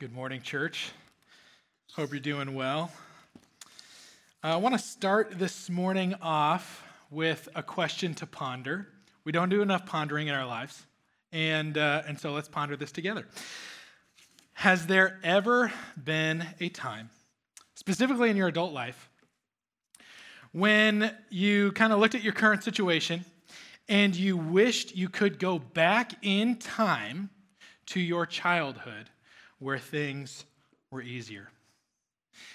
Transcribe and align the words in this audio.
Good 0.00 0.14
morning, 0.14 0.42
church. 0.42 0.92
Hope 1.94 2.12
you're 2.12 2.20
doing 2.20 2.54
well. 2.54 2.92
I 4.44 4.54
want 4.54 4.76
to 4.76 4.78
start 4.78 5.40
this 5.40 5.68
morning 5.68 6.14
off 6.22 6.84
with 7.10 7.48
a 7.56 7.64
question 7.64 8.14
to 8.14 8.26
ponder. 8.26 8.86
We 9.24 9.32
don't 9.32 9.48
do 9.48 9.60
enough 9.60 9.86
pondering 9.86 10.28
in 10.28 10.36
our 10.36 10.46
lives, 10.46 10.86
and, 11.32 11.76
uh, 11.76 12.02
and 12.06 12.16
so 12.16 12.30
let's 12.30 12.46
ponder 12.46 12.76
this 12.76 12.92
together. 12.92 13.26
Has 14.52 14.86
there 14.86 15.18
ever 15.24 15.72
been 16.04 16.46
a 16.60 16.68
time, 16.68 17.10
specifically 17.74 18.30
in 18.30 18.36
your 18.36 18.46
adult 18.46 18.72
life, 18.72 19.10
when 20.52 21.12
you 21.28 21.72
kind 21.72 21.92
of 21.92 21.98
looked 21.98 22.14
at 22.14 22.22
your 22.22 22.34
current 22.34 22.62
situation 22.62 23.24
and 23.88 24.14
you 24.14 24.36
wished 24.36 24.94
you 24.94 25.08
could 25.08 25.40
go 25.40 25.58
back 25.58 26.12
in 26.22 26.54
time 26.54 27.30
to 27.86 27.98
your 27.98 28.26
childhood? 28.26 29.10
Where 29.58 29.78
things 29.78 30.44
were 30.90 31.02
easier. 31.02 31.48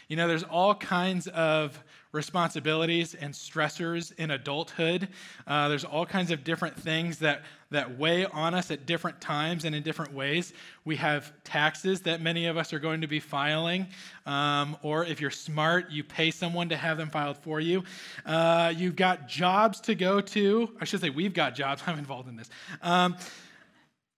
You 0.07 0.17
know, 0.17 0.27
there's 0.27 0.43
all 0.43 0.75
kinds 0.75 1.27
of 1.27 1.81
responsibilities 2.11 3.15
and 3.15 3.33
stressors 3.33 4.13
in 4.19 4.31
adulthood. 4.31 5.07
Uh, 5.47 5.67
there's 5.67 5.83
all 5.83 6.05
kinds 6.05 6.29
of 6.29 6.43
different 6.43 6.79
things 6.79 7.17
that, 7.19 7.41
that 7.71 7.97
weigh 7.97 8.25
on 8.25 8.53
us 8.53 8.69
at 8.69 8.85
different 8.85 9.19
times 9.19 9.65
and 9.65 9.75
in 9.75 9.81
different 9.81 10.13
ways. 10.13 10.53
We 10.85 10.95
have 10.97 11.33
taxes 11.43 12.01
that 12.01 12.21
many 12.21 12.45
of 12.45 12.55
us 12.55 12.71
are 12.71 12.79
going 12.79 13.01
to 13.01 13.07
be 13.07 13.19
filing, 13.19 13.87
um, 14.27 14.77
or 14.83 15.05
if 15.05 15.19
you're 15.19 15.31
smart, 15.31 15.89
you 15.89 16.03
pay 16.03 16.29
someone 16.29 16.69
to 16.69 16.77
have 16.77 16.97
them 16.97 17.09
filed 17.09 17.37
for 17.37 17.59
you. 17.59 17.83
Uh, 18.25 18.71
you've 18.75 18.95
got 18.95 19.27
jobs 19.27 19.81
to 19.81 19.95
go 19.95 20.21
to. 20.21 20.69
I 20.79 20.85
should 20.85 21.01
say, 21.01 21.09
we've 21.09 21.33
got 21.33 21.55
jobs. 21.55 21.81
I'm 21.87 21.97
involved 21.97 22.29
in 22.29 22.35
this. 22.35 22.49
Um, 22.81 23.17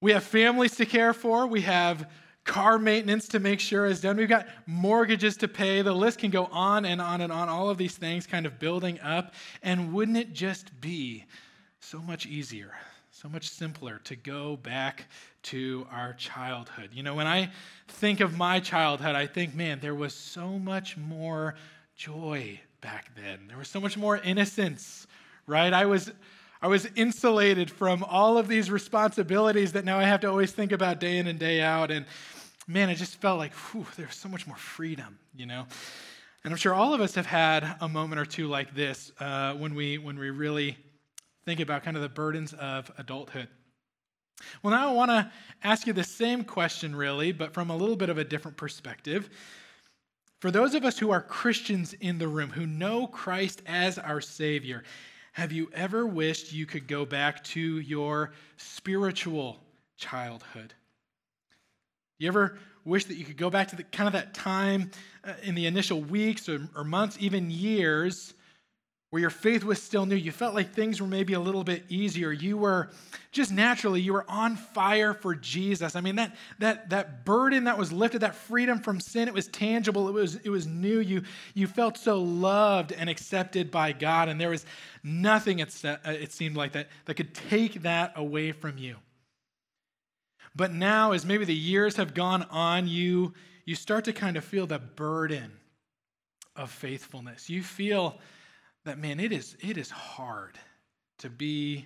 we 0.01 0.11
have 0.11 0.23
families 0.23 0.75
to 0.75 0.85
care 0.85 1.13
for. 1.13 1.47
We 1.47 1.61
have 1.61 2.09
car 2.45 2.77
maintenance 2.77 3.27
to 3.29 3.39
make 3.39 3.59
sure 3.59 3.85
is 3.85 3.99
done. 3.99 4.17
We've 4.17 4.29
got 4.29 4.47
mortgages 4.67 5.35
to 5.37 5.47
pay. 5.47 5.81
The 5.81 5.93
list 5.93 6.19
can 6.19 6.29
go 6.29 6.45
on 6.45 6.85
and 6.85 7.01
on 7.01 7.21
and 7.21 7.33
on, 7.33 7.49
all 7.49 7.69
of 7.69 7.77
these 7.77 7.97
things 7.97 8.25
kind 8.25 8.45
of 8.45 8.59
building 8.59 8.99
up. 9.01 9.33
And 9.63 9.91
wouldn't 9.91 10.17
it 10.17 10.31
just 10.31 10.79
be 10.79 11.25
so 11.79 11.99
much 11.99 12.25
easier, 12.27 12.71
so 13.11 13.27
much 13.27 13.49
simpler 13.49 13.99
to 14.05 14.15
go 14.15 14.57
back 14.57 15.05
to 15.43 15.87
our 15.91 16.13
childhood? 16.13 16.91
You 16.93 17.03
know, 17.03 17.15
when 17.15 17.27
I 17.27 17.51
think 17.87 18.19
of 18.19 18.37
my 18.37 18.59
childhood, 18.59 19.15
I 19.15 19.25
think, 19.25 19.55
man, 19.55 19.79
there 19.81 19.95
was 19.95 20.13
so 20.13 20.59
much 20.59 20.97
more 20.97 21.55
joy 21.95 22.59
back 22.79 23.09
then. 23.15 23.47
There 23.47 23.57
was 23.57 23.69
so 23.69 23.81
much 23.81 23.97
more 23.97 24.17
innocence, 24.17 25.07
right? 25.47 25.73
I 25.73 25.87
was 25.87 26.11
I 26.61 26.67
was 26.67 26.87
insulated 26.95 27.69
from 27.69 28.03
all 28.03 28.39
of 28.39 28.47
these 28.47 28.71
responsibilities 28.71 29.73
that 29.73 29.85
now 29.85 29.99
I 29.99 30.03
have 30.03 30.21
to 30.21 30.29
always 30.29 30.51
think 30.51 30.71
about 30.71 30.99
day 30.99 31.17
in 31.17 31.27
and 31.27 31.37
day 31.37 31.61
out. 31.61 31.91
And 31.91 32.05
man, 32.67 32.89
it 32.89 32.95
just 32.95 33.19
felt 33.21 33.37
like, 33.37 33.53
whew, 33.53 33.85
there's 33.95 34.15
so 34.15 34.29
much 34.29 34.47
more 34.47 34.57
freedom, 34.57 35.19
you 35.35 35.45
know? 35.45 35.65
And 36.43 36.53
I'm 36.53 36.57
sure 36.57 36.73
all 36.73 36.93
of 36.93 37.01
us 37.01 37.15
have 37.15 37.25
had 37.25 37.75
a 37.81 37.89
moment 37.89 38.19
or 38.19 38.25
two 38.25 38.47
like 38.47 38.75
this 38.75 39.11
uh, 39.19 39.53
when, 39.53 39.73
we, 39.73 39.97
when 39.97 40.17
we 40.17 40.29
really 40.29 40.77
think 41.45 41.59
about 41.59 41.83
kind 41.83 41.97
of 41.97 42.03
the 42.03 42.09
burdens 42.09 42.53
of 42.53 42.91
adulthood. 42.97 43.47
Well, 44.61 44.71
now 44.71 44.89
I 44.89 44.93
want 44.93 45.11
to 45.11 45.31
ask 45.63 45.87
you 45.87 45.93
the 45.93 46.03
same 46.03 46.43
question, 46.43 46.95
really, 46.95 47.31
but 47.31 47.53
from 47.53 47.69
a 47.69 47.75
little 47.75 47.95
bit 47.95 48.09
of 48.09 48.17
a 48.17 48.23
different 48.23 48.57
perspective. 48.57 49.29
For 50.39 50.51
those 50.51 50.75
of 50.75 50.83
us 50.83 50.99
who 50.99 51.11
are 51.11 51.21
Christians 51.21 51.93
in 51.93 52.17
the 52.17 52.27
room, 52.27 52.49
who 52.49 52.67
know 52.67 53.07
Christ 53.07 53.61
as 53.65 53.97
our 53.97 54.21
Savior, 54.21 54.83
have 55.31 55.51
you 55.51 55.69
ever 55.73 56.05
wished 56.05 56.53
you 56.53 56.65
could 56.65 56.87
go 56.87 57.05
back 57.05 57.43
to 57.45 57.79
your 57.79 58.33
spiritual 58.57 59.59
childhood? 59.97 60.73
You 62.17 62.27
ever 62.27 62.57
wish 62.85 63.05
that 63.05 63.17
you 63.17 63.25
could 63.25 63.37
go 63.37 63.49
back 63.49 63.69
to 63.69 63.75
the 63.75 63.83
kind 63.83 64.07
of 64.07 64.13
that 64.13 64.33
time 64.33 64.91
uh, 65.23 65.33
in 65.43 65.55
the 65.55 65.65
initial 65.65 66.01
weeks 66.01 66.47
or, 66.47 66.69
or 66.75 66.83
months, 66.83 67.17
even 67.19 67.49
years, 67.49 68.33
where 69.09 69.19
your 69.19 69.29
faith 69.29 69.63
was 69.63 69.81
still 69.81 70.05
new? 70.05 70.15
You 70.15 70.31
felt 70.31 70.53
like 70.53 70.73
things 70.73 71.01
were 71.01 71.07
maybe 71.07 71.33
a 71.33 71.39
little 71.39 71.63
bit 71.63 71.85
easier. 71.89 72.31
You 72.31 72.57
were 72.57 72.89
just 73.31 73.51
naturally, 73.51 74.01
you 74.01 74.13
were 74.13 74.25
on 74.29 74.55
fire 74.55 75.13
for 75.13 75.35
Jesus. 75.35 75.95
I 75.95 76.01
mean, 76.01 76.15
that 76.15 76.35
that 76.59 76.89
that 76.89 77.25
burden 77.25 77.65
that 77.65 77.77
was 77.77 77.91
lifted, 77.91 78.21
that 78.21 78.35
freedom 78.35 78.79
from 78.79 78.99
sin, 78.99 79.27
it 79.27 79.33
was 79.33 79.47
tangible, 79.47 80.07
it 80.07 80.13
was 80.13 80.35
it 80.35 80.49
was 80.49 80.67
new. 80.67 80.99
You 80.99 81.23
you 81.53 81.67
felt 81.67 81.97
so 81.97 82.21
loved 82.21 82.91
and 82.91 83.09
accepted 83.09 83.71
by 83.71 83.91
God, 83.91 84.29
and 84.29 84.39
there 84.39 84.49
was 84.49 84.65
nothing 85.03 85.59
it, 85.59 85.73
it 85.83 86.31
seemed 86.31 86.55
like 86.55 86.73
that 86.73 86.89
that 87.05 87.15
could 87.15 87.33
take 87.33 87.83
that 87.83 88.13
away 88.15 88.51
from 88.51 88.77
you. 88.77 88.97
But 90.55 90.73
now, 90.73 91.11
as 91.11 91.25
maybe 91.25 91.45
the 91.45 91.53
years 91.53 91.97
have 91.97 92.13
gone 92.13 92.43
on, 92.43 92.87
you, 92.87 93.33
you 93.65 93.75
start 93.75 94.05
to 94.05 94.13
kind 94.13 94.37
of 94.37 94.45
feel 94.45 94.65
the 94.65 94.79
burden 94.79 95.51
of 96.55 96.71
faithfulness. 96.71 97.49
You 97.49 97.61
feel 97.61 98.17
that, 98.85 98.97
man, 98.97 99.19
it 99.19 99.33
is, 99.33 99.57
it 99.59 99.77
is 99.77 99.89
hard 99.89 100.57
to 101.17 101.29
be 101.29 101.85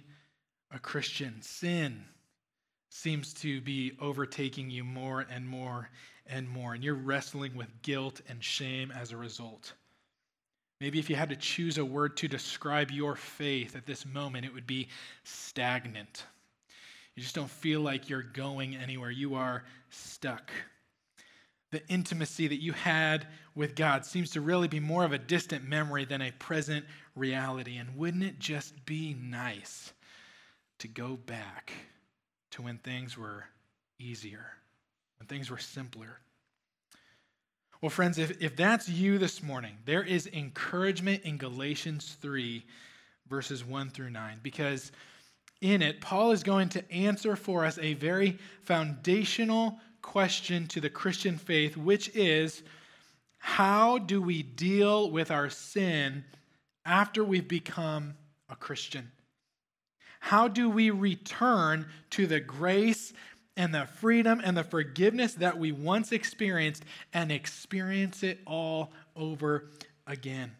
a 0.72 0.78
Christian. 0.78 1.41
Sin 1.41 2.03
seems 2.90 3.34
to 3.35 3.62
be 3.62 3.94
overtaking 4.00 4.69
you 4.69 4.84
more 4.84 5.25
and 5.31 5.47
more 5.47 5.90
and 6.28 6.47
more, 6.47 6.74
and 6.75 6.84
you're 6.84 6.94
wrestling 6.94 7.56
with 7.56 7.81
guilt 7.81 8.22
and 8.30 8.44
shame 8.44 8.91
as 8.91 9.12
a 9.12 9.18
result. 9.18 9.74
Maybe 10.80 11.00
if 11.00 11.09
you 11.09 11.16
had 11.16 11.30
to 11.30 11.36
choose 11.36 11.78
a 11.78 11.86
word 11.86 12.16
to 12.18 12.28
describe 12.28 12.91
your 12.91 13.16
faith 13.16 13.75
at 13.75 13.86
this 13.86 14.06
moment, 14.06 14.46
it 14.46 14.53
would 14.53 14.68
be 14.68 14.88
stagnant. 15.24 16.25
You 17.19 17.24
just 17.24 17.35
don't 17.35 17.50
feel 17.50 17.81
like 17.81 18.07
you're 18.07 18.24
going 18.24 18.78
anywhere. 18.78 19.12
You 19.12 19.35
are 19.35 19.66
stuck. 19.90 20.53
The 21.72 21.85
intimacy 21.90 22.47
that 22.47 22.62
you 22.62 22.72
had 22.72 23.28
with 23.53 23.75
God 23.75 24.06
seems 24.06 24.31
to 24.31 24.40
really 24.40 24.69
be 24.69 24.80
more 24.80 25.03
of 25.03 25.12
a 25.12 25.18
distant 25.18 25.68
memory 25.68 26.06
than 26.06 26.22
a 26.22 26.31
present 26.31 26.85
reality. 27.18 27.75
And 27.75 27.97
wouldn't 27.97 28.24
it 28.24 28.40
just 28.40 28.85
be 28.85 29.18
nice 29.22 29.91
to 30.78 30.88
go 30.88 31.18
back 31.18 31.74
to 32.52 32.62
when 32.62 32.78
things 32.78 33.18
were 33.18 33.44
easier, 34.00 34.53
when 35.18 35.28
things 35.28 35.51
were 35.51 35.57
simpler? 35.57 36.22
Well, 37.81 37.90
friends, 37.90 38.18
if, 38.18 38.41
if 38.41 38.56
that's 38.56 38.88
you 38.88 39.18
this 39.18 39.44
morning, 39.44 39.75
there 39.84 40.03
is 40.03 40.25
encouragement 40.28 41.24
in 41.24 41.36
Galatians 41.36 42.16
3, 42.22 42.66
verses 43.28 43.66
1 43.66 43.90
through 43.90 44.12
9, 44.12 44.40
because 44.41 44.94
in 45.62 45.81
it, 45.81 46.02
Paul 46.02 46.31
is 46.31 46.44
going 46.44 46.70
to 46.70 46.92
answer 46.92 47.36
for 47.36 47.66
us 47.66 47.78
a 47.80 47.94
very 47.96 48.38
foundational 48.62 49.80
question 50.02 50.68
to 50.68 50.81
the 50.81 50.90
Christian 50.90 51.38
faith, 51.38 51.75
which 51.75 52.09
is 52.16 52.64
how 53.38 53.98
do 53.98 54.22
we 54.22 54.44
deal 54.44 55.12
with 55.12 55.31
our 55.31 55.50
sin 55.50 56.24
after 56.86 57.24
we've 57.24 57.48
become 57.48 58.16
a 58.50 58.56
Christian? 58.56 59.12
How 60.19 60.48
do 60.48 60.69
we 60.69 60.90
return 60.90 61.88
to 62.12 62.28
the 62.28 62.40
grace 62.40 63.14
and 63.56 63.74
the 63.74 63.86
freedom 63.86 64.42
and 64.44 64.56
the 64.56 64.64
forgiveness 64.64 65.34
that 65.36 65.58
we 65.58 65.72
once 65.72 66.12
experienced 66.12 66.84
and 67.14 67.31
experience 67.31 68.24
it 68.24 68.40
all 68.46 68.92
over 69.16 69.69
again? 70.06 70.52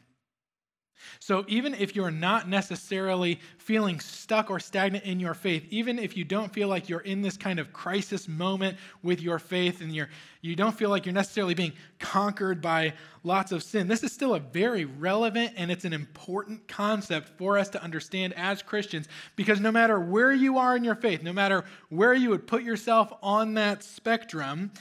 So, 1.20 1.46
even 1.48 1.74
if 1.74 1.96
you're 1.96 2.12
not 2.12 2.50
necessarily 2.50 3.40
feeling 3.58 4.00
stuck 4.00 4.50
or 4.50 4.60
stagnant 4.60 5.06
in 5.06 5.20
your 5.20 5.34
faith, 5.34 5.66
even 5.70 6.00
if 6.00 6.18
you 6.18 6.24
don't 6.24 6.54
feel 6.54 6.68
like 6.68 6.90
you're 6.90 7.00
in 7.02 7.22
this 7.22 7.38
kind 7.38 7.60
of 7.60 7.72
crisis 7.74 8.28
moment 8.28 8.78
with 9.04 9.22
your 9.22 9.40
faith 9.40 9.82
and 9.82 9.94
you're, 9.96 10.10
you 10.42 10.56
don't 10.56 10.78
feel 10.78 10.90
like 10.90 11.06
you're 11.06 11.14
necessarily 11.14 11.54
being 11.54 11.74
conquered 12.00 12.62
by 12.62 12.94
lots 13.24 13.52
of 13.52 13.64
sin, 13.64 13.88
this 13.88 14.04
is 14.04 14.12
still 14.12 14.36
a 14.36 14.40
very 14.40 14.86
relevant 14.86 15.54
and 15.56 15.72
it's 15.72 15.86
an 15.86 15.94
important 15.94 16.68
concept 16.68 17.30
for 17.38 17.58
us 17.58 17.70
to 17.70 17.84
understand 17.84 18.34
as 18.36 18.62
Christians 18.62 19.08
because 19.36 19.60
no 19.60 19.72
matter 19.72 20.00
where 20.00 20.34
you 20.34 20.58
are 20.58 20.76
in 20.76 20.84
your 20.84 20.96
faith, 20.96 21.24
no 21.24 21.34
matter 21.34 21.66
where 21.90 22.14
you 22.14 22.30
would 22.30 22.48
put 22.48 22.64
yourself 22.64 23.12
on 23.22 23.56
that 23.56 23.84
spectrum, 23.84 24.72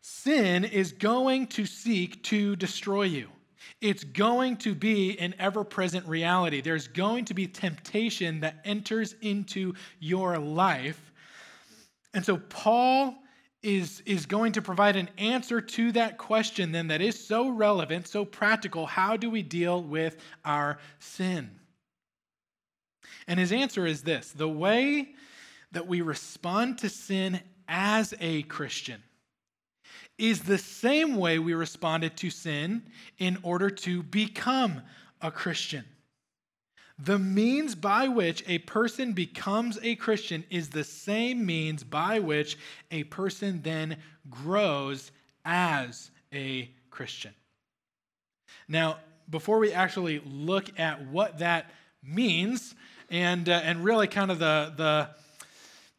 sin 0.00 0.64
is 0.64 0.92
going 0.92 1.46
to 1.48 1.66
seek 1.66 2.22
to 2.24 2.56
destroy 2.56 3.04
you. 3.04 3.28
It's 3.82 4.04
going 4.04 4.58
to 4.58 4.76
be 4.76 5.18
an 5.18 5.34
ever 5.40 5.64
present 5.64 6.06
reality. 6.06 6.60
There's 6.60 6.86
going 6.86 7.24
to 7.26 7.34
be 7.34 7.48
temptation 7.48 8.40
that 8.40 8.60
enters 8.64 9.16
into 9.20 9.74
your 9.98 10.38
life. 10.38 11.12
And 12.14 12.24
so, 12.24 12.36
Paul 12.36 13.16
is, 13.60 14.00
is 14.06 14.24
going 14.24 14.52
to 14.52 14.62
provide 14.62 14.94
an 14.94 15.10
answer 15.18 15.60
to 15.60 15.90
that 15.92 16.16
question, 16.16 16.70
then, 16.70 16.86
that 16.88 17.00
is 17.00 17.26
so 17.26 17.48
relevant, 17.48 18.06
so 18.06 18.24
practical. 18.24 18.86
How 18.86 19.16
do 19.16 19.28
we 19.28 19.42
deal 19.42 19.82
with 19.82 20.16
our 20.44 20.78
sin? 21.00 21.50
And 23.26 23.40
his 23.40 23.50
answer 23.50 23.84
is 23.84 24.02
this 24.02 24.30
the 24.30 24.48
way 24.48 25.08
that 25.72 25.88
we 25.88 26.02
respond 26.02 26.78
to 26.78 26.88
sin 26.88 27.40
as 27.66 28.14
a 28.20 28.42
Christian 28.44 29.02
is 30.22 30.42
the 30.42 30.56
same 30.56 31.16
way 31.16 31.40
we 31.40 31.52
responded 31.52 32.16
to 32.16 32.30
sin 32.30 32.80
in 33.18 33.36
order 33.42 33.68
to 33.68 34.04
become 34.04 34.80
a 35.20 35.32
Christian. 35.32 35.84
The 36.96 37.18
means 37.18 37.74
by 37.74 38.06
which 38.06 38.44
a 38.46 38.58
person 38.58 39.14
becomes 39.14 39.80
a 39.82 39.96
Christian 39.96 40.44
is 40.48 40.68
the 40.68 40.84
same 40.84 41.44
means 41.44 41.82
by 41.82 42.20
which 42.20 42.56
a 42.92 43.02
person 43.04 43.62
then 43.62 43.96
grows 44.30 45.10
as 45.44 46.12
a 46.32 46.70
Christian. 46.90 47.34
Now, 48.68 48.98
before 49.28 49.58
we 49.58 49.72
actually 49.72 50.22
look 50.24 50.78
at 50.78 51.04
what 51.08 51.40
that 51.40 51.72
means 52.00 52.76
and, 53.10 53.48
uh, 53.48 53.60
and 53.64 53.82
really 53.82 54.06
kind 54.06 54.30
of 54.30 54.38
the, 54.38 54.72
the, 54.76 55.10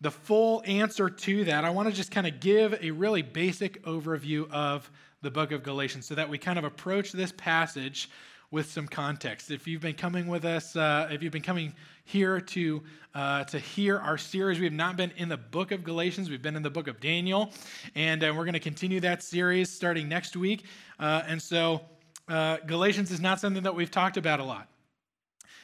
the 0.04 0.12
full 0.12 0.62
answer 0.66 1.10
to 1.10 1.46
that, 1.46 1.64
I 1.64 1.70
want 1.70 1.88
to 1.88 1.96
just 1.96 2.12
kind 2.12 2.28
of 2.28 2.42
give 2.42 2.78
a 2.82 2.92
really 2.92 3.22
basic 3.22 3.82
overview 3.84 4.52
of 4.52 4.92
the 5.22 5.32
book 5.32 5.54
of 5.54 5.64
Galatians 5.64 6.06
so 6.06 6.16
that 6.16 6.28
we 6.28 6.38
kind 6.38 6.60
of 6.60 6.66
approach 6.66 7.14
this 7.14 7.32
passage 7.32 8.10
with 8.52 8.70
some 8.70 8.86
context. 8.86 9.50
If 9.50 9.66
you've 9.66 9.82
been 9.82 9.96
coming 9.96 10.28
with 10.28 10.44
us, 10.44 10.76
uh, 10.76 11.08
if 11.10 11.24
you've 11.24 11.32
been 11.32 11.42
coming 11.42 11.74
here 12.04 12.42
to 12.42 12.84
uh, 13.16 13.46
to 13.46 13.60
hear 13.60 13.98
our 13.98 14.18
series, 14.18 14.60
we 14.60 14.66
have 14.66 14.74
not 14.74 14.98
been 14.98 15.12
in 15.16 15.30
the 15.30 15.38
book 15.38 15.72
of 15.72 15.86
Galatians. 15.86 16.30
We've 16.30 16.42
been 16.42 16.58
in 16.58 16.64
the 16.64 16.70
book 16.70 16.90
of 16.90 17.00
Daniel, 17.00 17.54
and 17.96 18.26
uh, 18.26 18.34
we're 18.36 18.44
going 18.44 18.54
to 18.54 18.60
continue 18.60 19.00
that 19.00 19.24
series 19.24 19.70
starting 19.70 20.10
next 20.10 20.36
week. 20.36 20.66
Uh, 21.00 21.24
and 21.26 21.42
so, 21.42 21.80
uh, 22.28 22.58
Galatians 22.68 23.10
is 23.10 23.22
not 23.22 23.40
something 23.40 23.64
that 23.64 23.76
we've 23.76 23.92
talked 23.92 24.18
about 24.18 24.42
a 24.42 24.44
lot. 24.44 24.68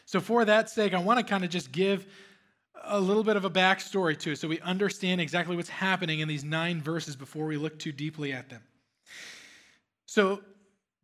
So, 0.05 0.21
for 0.21 0.45
that 0.45 0.69
sake, 0.69 0.93
I 0.93 0.99
want 0.99 1.19
to 1.19 1.25
kind 1.25 1.43
of 1.43 1.49
just 1.49 1.73
give 1.73 2.07
a 2.83 2.99
little 2.99 3.23
bit 3.23 3.35
of 3.35 3.45
a 3.45 3.49
backstory 3.49 4.17
to 4.19 4.31
it 4.31 4.37
so 4.37 4.47
we 4.47 4.59
understand 4.61 5.21
exactly 5.21 5.55
what's 5.55 5.69
happening 5.69 6.19
in 6.19 6.27
these 6.27 6.43
nine 6.43 6.81
verses 6.81 7.15
before 7.15 7.45
we 7.45 7.57
look 7.57 7.77
too 7.79 7.91
deeply 7.91 8.33
at 8.33 8.49
them. 8.49 8.61
So, 10.05 10.41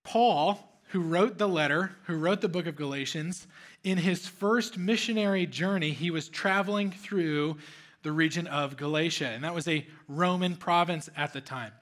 Paul 0.04 0.76
who 0.96 1.02
wrote 1.02 1.38
the 1.38 1.48
letter, 1.48 1.92
who 2.06 2.16
wrote 2.16 2.40
the 2.40 2.48
book 2.48 2.68
of 2.68 2.76
Galatians, 2.78 3.48
in 3.84 3.98
his 3.98 4.28
first 4.28 4.78
missionary 4.78 5.46
journey, 5.46 5.92
he 5.92 6.12
was 6.12 6.30
traveling 6.30 6.90
through 6.90 7.58
the 8.04 8.14
region 8.14 8.48
of 8.48 8.78
Galatia, 8.78 9.28
and 9.28 9.44
that 9.44 9.54
was 9.54 9.68
a 9.68 9.86
Roman 10.08 10.56
province 10.56 11.10
at 11.18 11.34
the 11.34 11.42
time. 11.42 11.74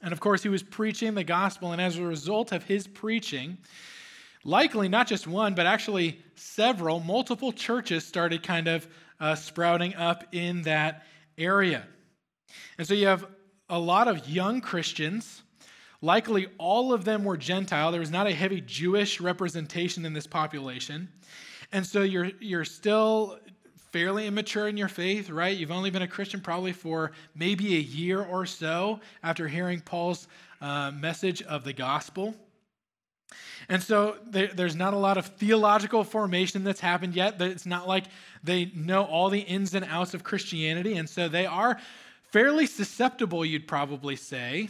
And 0.00 0.12
of 0.12 0.20
course, 0.20 0.42
he 0.42 0.48
was 0.48 0.62
preaching 0.62 1.14
the 1.14 1.22
gospel, 1.22 1.72
and 1.72 1.82
as 1.82 1.98
a 1.98 2.02
result 2.02 2.52
of 2.52 2.64
his 2.64 2.86
preaching, 2.86 3.58
likely 4.44 4.88
not 4.88 5.06
just 5.06 5.26
one, 5.26 5.54
but 5.54 5.66
actually 5.66 6.20
several, 6.36 7.00
multiple 7.00 7.52
churches 7.52 8.04
started 8.06 8.42
kind 8.42 8.68
of 8.68 8.86
uh, 9.18 9.34
sprouting 9.34 9.94
up 9.94 10.24
in 10.32 10.62
that 10.62 11.04
area. 11.36 11.86
And 12.78 12.86
so 12.86 12.94
you 12.94 13.06
have 13.06 13.26
a 13.68 13.78
lot 13.78 14.08
of 14.08 14.28
young 14.28 14.60
Christians 14.60 15.42
Likely 16.04 16.48
all 16.58 16.92
of 16.92 17.06
them 17.06 17.24
were 17.24 17.38
Gentile. 17.38 17.90
There 17.90 17.98
was 17.98 18.10
not 18.10 18.26
a 18.26 18.34
heavy 18.34 18.60
Jewish 18.60 19.22
representation 19.22 20.04
in 20.04 20.12
this 20.12 20.26
population. 20.26 21.08
And 21.72 21.86
so 21.86 22.02
you're, 22.02 22.30
you're 22.40 22.66
still 22.66 23.38
fairly 23.90 24.26
immature 24.26 24.68
in 24.68 24.76
your 24.76 24.88
faith, 24.88 25.30
right? 25.30 25.56
You've 25.56 25.70
only 25.70 25.88
been 25.88 26.02
a 26.02 26.06
Christian 26.06 26.42
probably 26.42 26.72
for 26.72 27.12
maybe 27.34 27.76
a 27.76 27.80
year 27.80 28.22
or 28.22 28.44
so 28.44 29.00
after 29.22 29.48
hearing 29.48 29.80
Paul's 29.80 30.28
uh, 30.60 30.90
message 30.90 31.40
of 31.40 31.64
the 31.64 31.72
gospel. 31.72 32.34
And 33.68 33.82
so 33.82 34.16
there, 34.26 34.48
there's 34.48 34.76
not 34.76 34.94
a 34.94 34.98
lot 34.98 35.16
of 35.16 35.26
theological 35.26 36.04
formation 36.04 36.64
that's 36.64 36.80
happened 36.80 37.14
yet. 37.14 37.40
It's 37.40 37.66
not 37.66 37.88
like 37.88 38.04
they 38.42 38.66
know 38.74 39.04
all 39.04 39.30
the 39.30 39.40
ins 39.40 39.74
and 39.74 39.84
outs 39.84 40.14
of 40.14 40.22
Christianity. 40.22 40.96
And 40.96 41.08
so 41.08 41.28
they 41.28 41.46
are 41.46 41.78
fairly 42.30 42.66
susceptible, 42.66 43.44
you'd 43.44 43.68
probably 43.68 44.16
say, 44.16 44.68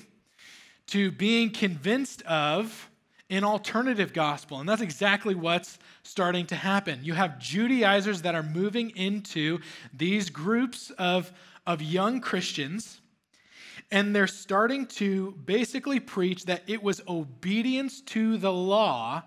to 0.88 1.10
being 1.10 1.50
convinced 1.50 2.22
of 2.22 2.90
an 3.30 3.42
alternative 3.42 4.12
gospel. 4.12 4.60
And 4.60 4.68
that's 4.68 4.82
exactly 4.82 5.34
what's 5.34 5.78
starting 6.02 6.46
to 6.46 6.54
happen. 6.54 7.00
You 7.02 7.14
have 7.14 7.38
Judaizers 7.38 8.22
that 8.22 8.34
are 8.34 8.42
moving 8.42 8.90
into 8.90 9.60
these 9.92 10.28
groups 10.28 10.90
of, 10.98 11.32
of 11.66 11.80
young 11.80 12.20
Christians, 12.20 13.00
and 13.90 14.14
they're 14.14 14.26
starting 14.26 14.86
to 14.86 15.32
basically 15.44 16.00
preach 16.00 16.44
that 16.46 16.62
it 16.66 16.82
was 16.82 17.02
obedience 17.08 18.00
to 18.02 18.36
the 18.36 18.52
law 18.52 19.22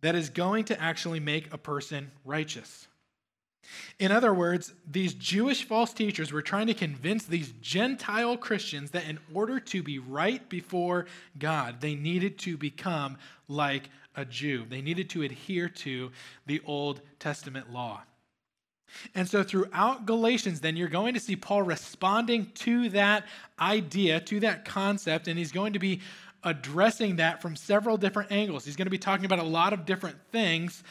that 0.00 0.14
is 0.14 0.30
going 0.30 0.64
to 0.66 0.80
actually 0.80 1.20
make 1.20 1.52
a 1.52 1.58
person 1.58 2.10
righteous. 2.24 2.86
In 3.98 4.12
other 4.12 4.32
words, 4.32 4.72
these 4.90 5.12
Jewish 5.14 5.64
false 5.64 5.92
teachers 5.92 6.32
were 6.32 6.42
trying 6.42 6.68
to 6.68 6.74
convince 6.74 7.24
these 7.24 7.52
Gentile 7.60 8.36
Christians 8.36 8.92
that 8.92 9.08
in 9.08 9.18
order 9.34 9.60
to 9.60 9.82
be 9.82 9.98
right 9.98 10.48
before 10.48 11.06
God, 11.38 11.80
they 11.80 11.94
needed 11.94 12.38
to 12.40 12.56
become 12.56 13.18
like 13.46 13.90
a 14.16 14.24
Jew. 14.24 14.64
They 14.68 14.80
needed 14.80 15.10
to 15.10 15.22
adhere 15.22 15.68
to 15.68 16.10
the 16.46 16.62
Old 16.64 17.02
Testament 17.18 17.72
law. 17.72 18.02
And 19.14 19.28
so 19.28 19.42
throughout 19.42 20.06
Galatians, 20.06 20.60
then 20.60 20.76
you're 20.76 20.88
going 20.88 21.14
to 21.14 21.20
see 21.20 21.36
Paul 21.36 21.62
responding 21.62 22.50
to 22.56 22.88
that 22.90 23.24
idea, 23.60 24.20
to 24.20 24.40
that 24.40 24.64
concept, 24.64 25.28
and 25.28 25.38
he's 25.38 25.52
going 25.52 25.72
to 25.72 25.78
be 25.78 26.00
addressing 26.44 27.16
that 27.16 27.42
from 27.42 27.56
several 27.56 27.96
different 27.96 28.30
angles. 28.30 28.64
He's 28.64 28.76
going 28.76 28.86
to 28.86 28.90
be 28.90 28.98
talking 28.98 29.24
about 29.24 29.40
a 29.40 29.44
lot 29.44 29.72
of 29.72 29.84
different 29.84 30.16
things 30.30 30.82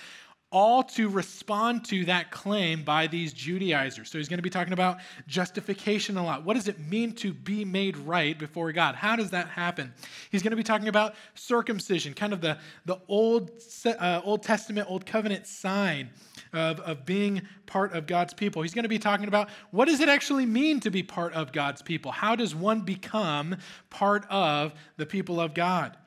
all 0.50 0.82
to 0.82 1.10
respond 1.10 1.84
to 1.84 2.06
that 2.06 2.32
claim 2.32 2.82
by 2.84 3.06
these 3.08 3.34
Judaizers. 3.34 4.10
So 4.10 4.18
he's 4.18 4.30
going 4.30 4.38
to 4.38 4.44
be 4.44 4.50
talking 4.50 4.72
about 4.72 5.00
justification 5.28 6.16
a 6.16 6.24
lot. 6.24 6.46
What 6.46 6.54
does 6.54 6.70
it 6.70 6.80
mean 6.80 7.12
to 7.16 7.34
be 7.34 7.66
made 7.66 7.98
right 7.98 8.38
before 8.38 8.72
God? 8.72 8.96
How 8.96 9.18
does 9.18 9.32
that 9.32 9.50
happen? 9.50 9.94
He's 10.32 10.42
going 10.42 10.52
to 10.52 10.58
be 10.58 10.64
talking 10.64 10.88
about 10.88 11.16
circumcision, 11.36 12.14
kind 12.14 12.32
of 12.32 12.40
the, 12.40 12.58
the 12.86 12.98
Old, 13.10 13.52
uh, 13.86 14.22
Old 14.24 14.44
Testament, 14.44 14.90
Old 14.90 15.06
Covenant 15.06 15.48
sign 15.48 16.12
of, 16.54 16.80
of 16.80 17.06
being 17.06 17.42
part 17.66 17.92
of 17.94 18.08
God's 18.08 18.34
people. 18.34 18.62
He's 18.62 18.74
going 18.74 18.84
to 18.84 18.90
be 18.90 19.00
talking 19.00 19.28
about 19.28 19.50
what 19.72 19.86
does 19.86 20.00
it 20.00 20.08
actually 20.08 20.46
mean 20.46 20.80
to 20.80 20.90
be 20.90 21.04
part 21.04 21.34
of 21.34 21.52
God's 21.52 21.82
people? 21.82 22.12
How 22.12 22.36
does 22.38 22.56
one 22.56 22.82
become 22.82 23.58
part 23.90 24.26
of 24.30 24.74
the 24.96 25.06
people 25.06 25.42
of 25.42 25.54
God? 25.54 25.98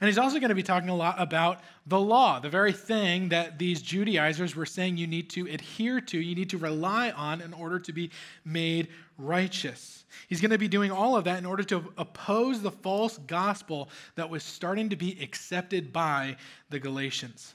And 0.00 0.08
he's 0.08 0.18
also 0.18 0.38
going 0.38 0.48
to 0.48 0.54
be 0.54 0.62
talking 0.62 0.88
a 0.88 0.96
lot 0.96 1.20
about 1.20 1.60
the 1.86 2.00
law, 2.00 2.40
the 2.40 2.48
very 2.48 2.72
thing 2.72 3.28
that 3.28 3.58
these 3.58 3.82
Judaizers 3.82 4.56
were 4.56 4.66
saying 4.66 4.96
you 4.96 5.06
need 5.06 5.30
to 5.30 5.46
adhere 5.46 6.00
to, 6.00 6.18
you 6.18 6.34
need 6.34 6.50
to 6.50 6.58
rely 6.58 7.10
on 7.10 7.40
in 7.40 7.52
order 7.52 7.78
to 7.78 7.92
be 7.92 8.10
made 8.44 8.88
righteous. 9.18 10.04
He's 10.28 10.40
going 10.40 10.50
to 10.50 10.58
be 10.58 10.68
doing 10.68 10.90
all 10.90 11.16
of 11.16 11.24
that 11.24 11.38
in 11.38 11.46
order 11.46 11.62
to 11.64 11.92
oppose 11.96 12.62
the 12.62 12.70
false 12.70 13.18
gospel 13.18 13.88
that 14.16 14.28
was 14.28 14.42
starting 14.42 14.88
to 14.90 14.96
be 14.96 15.18
accepted 15.22 15.92
by 15.92 16.36
the 16.70 16.78
Galatians. 16.78 17.54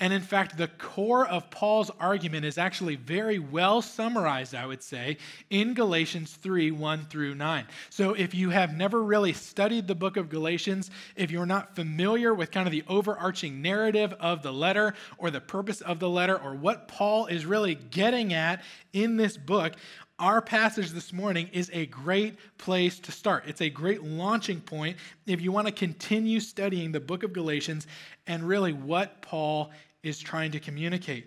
And 0.00 0.12
in 0.12 0.22
fact, 0.22 0.56
the 0.56 0.68
core 0.68 1.26
of 1.26 1.50
Paul's 1.50 1.90
argument 2.00 2.44
is 2.44 2.58
actually 2.58 2.96
very 2.96 3.38
well 3.38 3.82
summarized, 3.82 4.54
I 4.54 4.66
would 4.66 4.82
say, 4.82 5.18
in 5.50 5.74
Galatians 5.74 6.32
3 6.32 6.70
1 6.70 7.06
through 7.06 7.34
9. 7.34 7.66
So 7.90 8.14
if 8.14 8.34
you 8.34 8.50
have 8.50 8.76
never 8.76 9.02
really 9.02 9.32
studied 9.32 9.86
the 9.86 9.94
book 9.94 10.16
of 10.16 10.28
Galatians, 10.28 10.90
if 11.14 11.30
you're 11.30 11.46
not 11.46 11.76
familiar 11.76 12.34
with 12.34 12.50
kind 12.50 12.66
of 12.66 12.72
the 12.72 12.84
overarching 12.88 13.62
narrative 13.62 14.12
of 14.18 14.42
the 14.42 14.52
letter 14.52 14.94
or 15.18 15.30
the 15.30 15.40
purpose 15.40 15.80
of 15.80 16.00
the 16.00 16.08
letter 16.08 16.36
or 16.36 16.54
what 16.54 16.88
Paul 16.88 17.26
is 17.26 17.46
really 17.46 17.74
getting 17.74 18.32
at 18.32 18.62
in 18.92 19.16
this 19.16 19.36
book, 19.36 19.74
our 20.22 20.40
passage 20.40 20.92
this 20.92 21.12
morning 21.12 21.50
is 21.52 21.68
a 21.72 21.86
great 21.86 22.36
place 22.56 23.00
to 23.00 23.10
start. 23.10 23.42
It's 23.48 23.60
a 23.60 23.68
great 23.68 24.04
launching 24.04 24.60
point 24.60 24.96
if 25.26 25.40
you 25.40 25.50
want 25.50 25.66
to 25.66 25.72
continue 25.72 26.38
studying 26.38 26.92
the 26.92 27.00
book 27.00 27.24
of 27.24 27.32
Galatians 27.32 27.88
and 28.28 28.44
really 28.44 28.72
what 28.72 29.20
Paul 29.20 29.72
is 30.04 30.20
trying 30.20 30.52
to 30.52 30.60
communicate. 30.60 31.26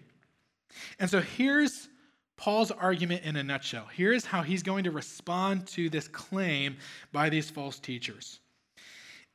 And 0.98 1.10
so 1.10 1.20
here's 1.20 1.90
Paul's 2.38 2.72
argument 2.72 3.24
in 3.26 3.36
a 3.36 3.44
nutshell. 3.44 3.86
Here's 3.94 4.24
how 4.24 4.42
he's 4.44 4.64
going 4.64 4.86
to 4.86 4.92
respond 4.92 5.68
to 5.68 5.90
this 5.90 6.08
claim 6.08 6.78
by 7.12 7.30
these 7.30 7.50
false 7.50 7.80
teachers 7.80 8.40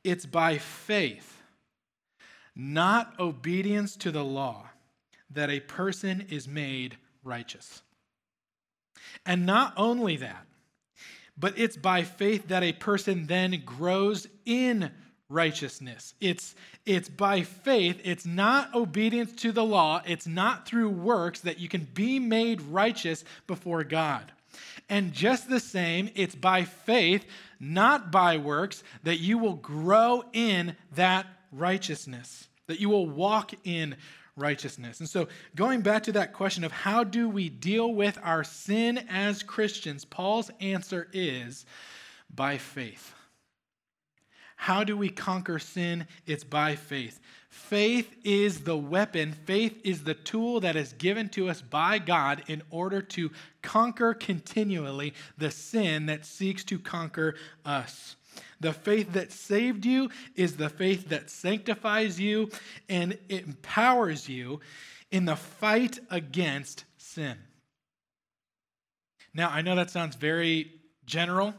it's 0.03 0.25
by 0.25 0.57
faith, 0.57 1.39
not 2.55 3.13
obedience 3.19 3.95
to 3.97 4.11
the 4.11 4.23
law, 4.23 4.67
that 5.29 5.51
a 5.51 5.59
person 5.59 6.25
is 6.31 6.47
made 6.47 6.97
righteous. 7.23 7.83
And 9.25 9.45
not 9.45 9.73
only 9.77 10.17
that, 10.17 10.45
but 11.37 11.57
it's 11.57 11.77
by 11.77 12.03
faith 12.03 12.47
that 12.49 12.63
a 12.63 12.73
person 12.73 13.27
then 13.27 13.61
grows 13.65 14.27
in 14.45 14.91
righteousness. 15.29 16.13
It's, 16.19 16.55
it's 16.85 17.09
by 17.09 17.43
faith, 17.43 18.01
it's 18.03 18.25
not 18.25 18.75
obedience 18.75 19.33
to 19.41 19.51
the 19.51 19.63
law, 19.63 20.01
it's 20.05 20.27
not 20.27 20.67
through 20.67 20.89
works 20.89 21.39
that 21.41 21.59
you 21.59 21.69
can 21.69 21.87
be 21.93 22.19
made 22.19 22.61
righteous 22.61 23.23
before 23.47 23.83
God. 23.83 24.31
And 24.89 25.13
just 25.13 25.49
the 25.49 25.61
same, 25.61 26.09
it's 26.15 26.35
by 26.35 26.65
faith, 26.65 27.25
not 27.59 28.11
by 28.11 28.37
works, 28.37 28.83
that 29.03 29.19
you 29.19 29.37
will 29.37 29.53
grow 29.53 30.25
in 30.33 30.75
that 30.95 31.25
righteousness, 31.51 32.49
that 32.67 32.81
you 32.81 32.89
will 32.89 33.09
walk 33.09 33.53
in 33.63 33.95
righteousness. 34.35 34.99
And 34.99 35.09
so, 35.09 35.27
going 35.55 35.81
back 35.81 36.03
to 36.03 36.11
that 36.13 36.33
question 36.33 36.63
of 36.63 36.71
how 36.71 37.03
do 37.03 37.27
we 37.29 37.49
deal 37.49 37.93
with 37.93 38.17
our 38.23 38.43
sin 38.43 39.05
as 39.09 39.43
Christians, 39.43 40.05
Paul's 40.05 40.51
answer 40.59 41.07
is 41.13 41.65
by 42.33 42.57
faith. 42.57 43.13
How 44.55 44.83
do 44.83 44.95
we 44.95 45.09
conquer 45.09 45.57
sin? 45.57 46.05
It's 46.27 46.43
by 46.43 46.75
faith. 46.75 47.19
Faith 47.49 48.15
is 48.23 48.63
the 48.63 48.77
weapon, 48.77 49.33
faith 49.33 49.81
is 49.83 50.03
the 50.03 50.13
tool 50.13 50.61
that 50.61 50.75
is 50.75 50.93
given 50.93 51.27
to 51.29 51.49
us 51.49 51.61
by 51.61 51.99
God 51.99 52.43
in 52.47 52.61
order 52.69 53.01
to 53.01 53.29
conquer 53.61 54.13
continually 54.13 55.13
the 55.37 55.51
sin 55.51 56.05
that 56.05 56.25
seeks 56.25 56.63
to 56.65 56.79
conquer 56.79 57.35
us. 57.65 58.15
The 58.59 58.73
faith 58.73 59.13
that 59.13 59.31
saved 59.31 59.85
you 59.85 60.09
is 60.35 60.57
the 60.57 60.69
faith 60.69 61.09
that 61.09 61.29
sanctifies 61.29 62.19
you 62.19 62.49
and 62.87 63.17
empowers 63.29 64.29
you 64.29 64.59
in 65.09 65.25
the 65.25 65.35
fight 65.35 65.99
against 66.09 66.85
sin. 66.97 67.37
Now, 69.33 69.49
I 69.49 69.61
know 69.61 69.75
that 69.75 69.89
sounds 69.89 70.15
very 70.15 70.71
general, 71.05 71.53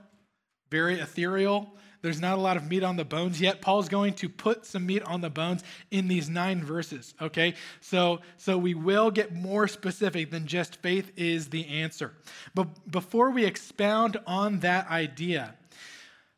very 0.71 1.01
ethereal, 1.01 1.73
there's 2.03 2.21
not 2.21 2.37
a 2.37 2.41
lot 2.41 2.57
of 2.57 2.69
meat 2.69 2.83
on 2.83 2.97
the 2.97 3.05
bones 3.05 3.41
yet. 3.41 3.61
Paul's 3.61 3.89
going 3.89 4.15
to 4.15 4.29
put 4.29 4.67
some 4.67 4.85
meat 4.87 5.03
on 5.05 5.21
the 5.21 5.31
bones 5.31 5.63
in 5.91 6.09
these 6.09 6.29
nine 6.29 6.63
verses, 6.63 7.15
okay? 7.23 7.55
So, 7.81 8.21
so 8.37 8.59
we 8.59 8.75
will 8.75 9.11
get 9.13 9.33
more 9.33 9.69
specific 9.69 10.31
than 10.33 10.47
just 10.47 10.83
faith 10.83 11.13
is 11.17 11.49
the 11.49 11.67
answer. 11.69 12.13
But 12.55 12.91
before 12.91 13.31
we 13.31 13.45
expound 13.45 14.19
on 14.27 14.61
that 14.61 14.91
idea 14.91 15.55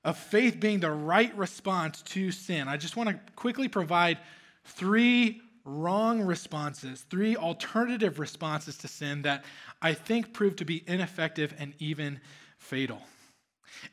of 0.05 0.19
faith 0.19 0.61
being 0.61 0.81
the 0.81 0.91
right 0.91 1.35
response 1.37 2.03
to 2.03 2.31
sin, 2.31 2.69
I 2.69 2.77
just 2.77 2.97
want 2.97 3.09
to 3.09 3.19
quickly 3.37 3.69
provide 3.69 4.19
three 4.65 5.41
wrong 5.65 6.21
responses, 6.21 7.03
three 7.09 7.37
alternative 7.37 8.19
responses 8.19 8.77
to 8.79 8.89
sin 8.89 9.23
that 9.23 9.45
I 9.81 9.95
think 9.95 10.33
prove 10.33 10.57
to 10.57 10.65
be 10.65 10.85
ineffective 10.87 11.55
and 11.59 11.73
even 11.79 12.21
fatal. 12.59 13.01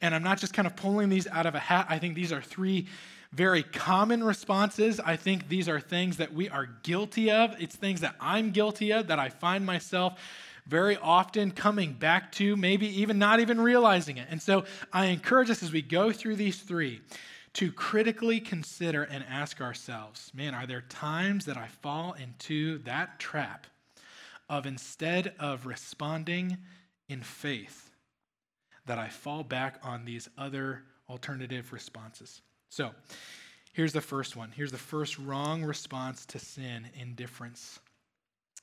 And 0.01 0.13
I'm 0.13 0.23
not 0.23 0.37
just 0.37 0.53
kind 0.53 0.67
of 0.67 0.75
pulling 0.75 1.09
these 1.09 1.27
out 1.27 1.45
of 1.45 1.55
a 1.55 1.59
hat. 1.59 1.87
I 1.89 1.97
think 1.97 2.15
these 2.15 2.31
are 2.31 2.41
three 2.41 2.87
very 3.31 3.63
common 3.63 4.23
responses. 4.23 4.99
I 4.99 5.15
think 5.15 5.47
these 5.47 5.69
are 5.69 5.79
things 5.79 6.17
that 6.17 6.33
we 6.33 6.49
are 6.49 6.67
guilty 6.83 7.31
of. 7.31 7.55
It's 7.59 7.75
things 7.75 8.01
that 8.01 8.15
I'm 8.19 8.51
guilty 8.51 8.91
of, 8.91 9.07
that 9.07 9.19
I 9.19 9.29
find 9.29 9.65
myself 9.65 10.19
very 10.71 10.95
often 10.95 11.51
coming 11.51 11.91
back 11.91 12.31
to, 12.31 12.55
maybe 12.55 12.87
even 13.01 13.19
not 13.19 13.41
even 13.41 13.59
realizing 13.59 14.15
it. 14.15 14.25
And 14.31 14.41
so 14.41 14.63
I 14.93 15.07
encourage 15.07 15.49
us 15.49 15.61
as 15.61 15.73
we 15.73 15.81
go 15.81 16.13
through 16.13 16.37
these 16.37 16.61
three 16.61 17.01
to 17.55 17.73
critically 17.73 18.39
consider 18.39 19.03
and 19.03 19.25
ask 19.29 19.59
ourselves 19.59 20.31
man, 20.33 20.55
are 20.55 20.65
there 20.65 20.85
times 20.87 21.43
that 21.45 21.57
I 21.57 21.67
fall 21.67 22.13
into 22.13 22.77
that 22.83 23.19
trap 23.19 23.67
of 24.49 24.65
instead 24.65 25.33
of 25.39 25.65
responding 25.65 26.57
in 27.09 27.19
faith, 27.19 27.91
that 28.85 28.97
I 28.97 29.09
fall 29.09 29.43
back 29.43 29.77
on 29.83 30.05
these 30.05 30.29
other 30.37 30.83
alternative 31.09 31.73
responses. 31.73 32.41
So, 32.69 32.91
here's 33.73 33.91
the 33.91 33.99
first 33.99 34.37
one. 34.37 34.51
Here's 34.55 34.71
the 34.71 34.77
first 34.77 35.19
wrong 35.19 35.65
response 35.65 36.25
to 36.27 36.39
sin 36.39 36.87
indifference. 36.95 37.81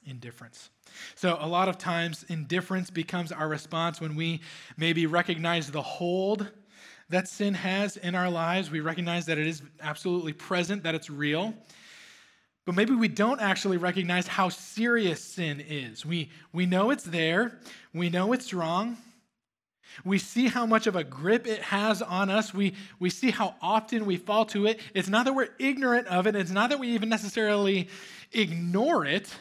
Indifference. 0.08 0.70
So, 1.14 1.36
a 1.40 1.46
lot 1.46 1.68
of 1.68 1.76
times, 1.76 2.24
indifference 2.28 2.90
becomes 2.90 3.30
our 3.30 3.46
response 3.46 4.00
when 4.00 4.16
we 4.16 4.40
maybe 4.76 5.06
recognize 5.06 5.70
the 5.70 5.82
hold 5.82 6.50
that 7.10 7.28
sin 7.28 7.54
has 7.54 7.96
in 7.96 8.14
our 8.14 8.30
lives. 8.30 8.70
We 8.70 8.80
recognize 8.80 9.26
that 9.26 9.38
it 9.38 9.46
is 9.46 9.62
absolutely 9.80 10.32
present, 10.32 10.82
that 10.84 10.94
it's 10.94 11.10
real. 11.10 11.54
But 12.64 12.74
maybe 12.74 12.94
we 12.94 13.08
don't 13.08 13.40
actually 13.40 13.76
recognize 13.76 14.26
how 14.26 14.48
serious 14.48 15.22
sin 15.22 15.60
is. 15.60 16.04
We, 16.04 16.30
we 16.52 16.66
know 16.66 16.90
it's 16.90 17.04
there, 17.04 17.58
we 17.94 18.10
know 18.10 18.32
it's 18.32 18.52
wrong, 18.52 18.98
we 20.04 20.18
see 20.18 20.48
how 20.48 20.66
much 20.66 20.86
of 20.86 20.96
a 20.96 21.04
grip 21.04 21.46
it 21.46 21.62
has 21.62 22.02
on 22.02 22.30
us. 22.30 22.54
We, 22.54 22.74
we 22.98 23.10
see 23.10 23.30
how 23.30 23.54
often 23.60 24.06
we 24.06 24.16
fall 24.16 24.44
to 24.46 24.66
it. 24.66 24.80
It's 24.94 25.08
not 25.08 25.24
that 25.24 25.32
we're 25.32 25.48
ignorant 25.58 26.06
of 26.08 26.26
it, 26.26 26.36
it's 26.36 26.50
not 26.50 26.70
that 26.70 26.78
we 26.78 26.88
even 26.88 27.08
necessarily 27.08 27.88
ignore 28.32 29.04
it. 29.04 29.34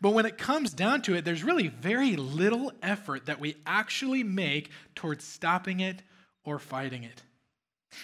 But 0.00 0.10
when 0.10 0.26
it 0.26 0.38
comes 0.38 0.72
down 0.72 1.02
to 1.02 1.14
it, 1.14 1.24
there's 1.24 1.42
really 1.42 1.68
very 1.68 2.16
little 2.16 2.72
effort 2.82 3.26
that 3.26 3.40
we 3.40 3.56
actually 3.66 4.22
make 4.22 4.70
towards 4.94 5.24
stopping 5.24 5.80
it 5.80 6.02
or 6.44 6.58
fighting 6.58 7.04
it. 7.04 7.22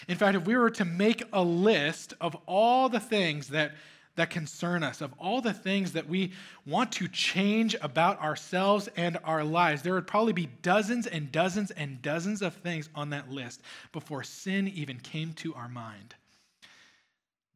In 0.08 0.16
fact, 0.16 0.36
if 0.36 0.46
we 0.46 0.56
were 0.56 0.70
to 0.70 0.84
make 0.84 1.22
a 1.32 1.42
list 1.42 2.14
of 2.20 2.36
all 2.46 2.88
the 2.88 3.00
things 3.00 3.48
that 3.48 3.72
that 4.16 4.30
concern 4.30 4.82
us, 4.82 5.00
of 5.00 5.12
all 5.18 5.40
the 5.40 5.52
things 5.52 5.92
that 5.92 6.08
we 6.08 6.32
want 6.66 6.92
to 6.92 7.08
change 7.08 7.74
about 7.82 8.20
ourselves 8.20 8.88
and 8.96 9.18
our 9.24 9.42
lives, 9.42 9.82
there 9.82 9.94
would 9.94 10.06
probably 10.06 10.32
be 10.32 10.48
dozens 10.62 11.06
and 11.06 11.32
dozens 11.32 11.70
and 11.72 12.00
dozens 12.00 12.40
of 12.40 12.54
things 12.54 12.88
on 12.94 13.10
that 13.10 13.30
list 13.30 13.60
before 13.92 14.22
sin 14.22 14.68
even 14.68 15.00
came 15.00 15.32
to 15.32 15.54
our 15.54 15.68
mind. 15.68 16.14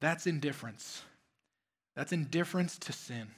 That's 0.00 0.26
indifference. 0.26 1.02
That's 1.94 2.12
indifference 2.12 2.78
to 2.78 2.92
sin. 2.92 3.28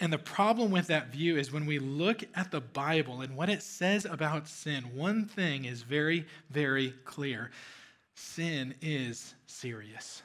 And 0.00 0.10
the 0.10 0.18
problem 0.18 0.70
with 0.70 0.86
that 0.86 1.12
view 1.12 1.36
is 1.36 1.52
when 1.52 1.66
we 1.66 1.78
look 1.78 2.24
at 2.34 2.50
the 2.50 2.62
Bible 2.62 3.20
and 3.20 3.36
what 3.36 3.50
it 3.50 3.62
says 3.62 4.06
about 4.06 4.48
sin, 4.48 4.84
one 4.94 5.26
thing 5.26 5.66
is 5.66 5.82
very, 5.82 6.26
very 6.50 6.94
clear 7.04 7.50
sin 8.14 8.74
is 8.80 9.34
serious. 9.46 10.22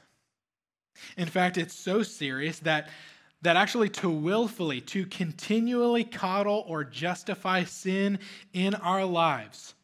In 1.17 1.27
fact, 1.27 1.57
it's 1.57 1.73
so 1.73 2.03
serious 2.03 2.59
that, 2.59 2.89
that 3.41 3.57
actually 3.57 3.89
to 3.89 4.09
willfully, 4.09 4.79
to 4.81 5.05
continually 5.05 6.05
coddle 6.05 6.63
or 6.67 6.85
justify 6.85 7.65
sin 7.65 8.19
in 8.53 8.75
our 8.75 9.03
lives 9.03 9.75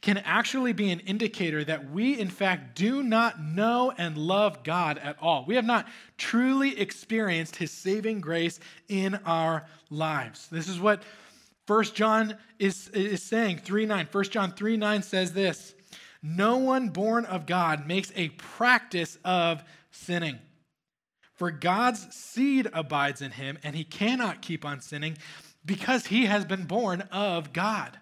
can 0.00 0.18
actually 0.18 0.72
be 0.72 0.90
an 0.90 1.00
indicator 1.00 1.64
that 1.64 1.90
we, 1.90 2.18
in 2.18 2.28
fact, 2.28 2.76
do 2.76 3.02
not 3.02 3.40
know 3.40 3.92
and 3.96 4.16
love 4.16 4.62
God 4.62 4.98
at 4.98 5.16
all. 5.20 5.44
We 5.46 5.54
have 5.56 5.64
not 5.64 5.86
truly 6.18 6.78
experienced 6.78 7.56
his 7.56 7.70
saving 7.70 8.20
grace 8.20 8.60
in 8.88 9.16
our 9.24 9.66
lives. 9.90 10.48
This 10.48 10.68
is 10.68 10.80
what 10.80 11.02
1 11.66 11.84
John 11.94 12.36
is, 12.58 12.88
is 12.88 13.22
saying, 13.22 13.58
3 13.58 13.86
9. 13.86 14.08
1 14.10 14.24
John 14.24 14.52
3 14.52 14.76
9 14.76 15.02
says 15.02 15.32
this 15.32 15.74
No 16.22 16.58
one 16.58 16.90
born 16.90 17.24
of 17.24 17.46
God 17.46 17.86
makes 17.86 18.12
a 18.14 18.28
practice 18.30 19.18
of 19.24 19.64
sinning. 19.90 20.38
For 21.34 21.50
God's 21.50 22.14
seed 22.14 22.68
abides 22.72 23.20
in 23.20 23.32
him, 23.32 23.58
and 23.62 23.76
he 23.76 23.84
cannot 23.84 24.40
keep 24.40 24.64
on 24.64 24.80
sinning 24.80 25.18
because 25.66 26.06
he 26.06 26.26
has 26.26 26.44
been 26.44 26.64
born 26.64 27.02
of 27.12 27.52
God. 27.52 27.98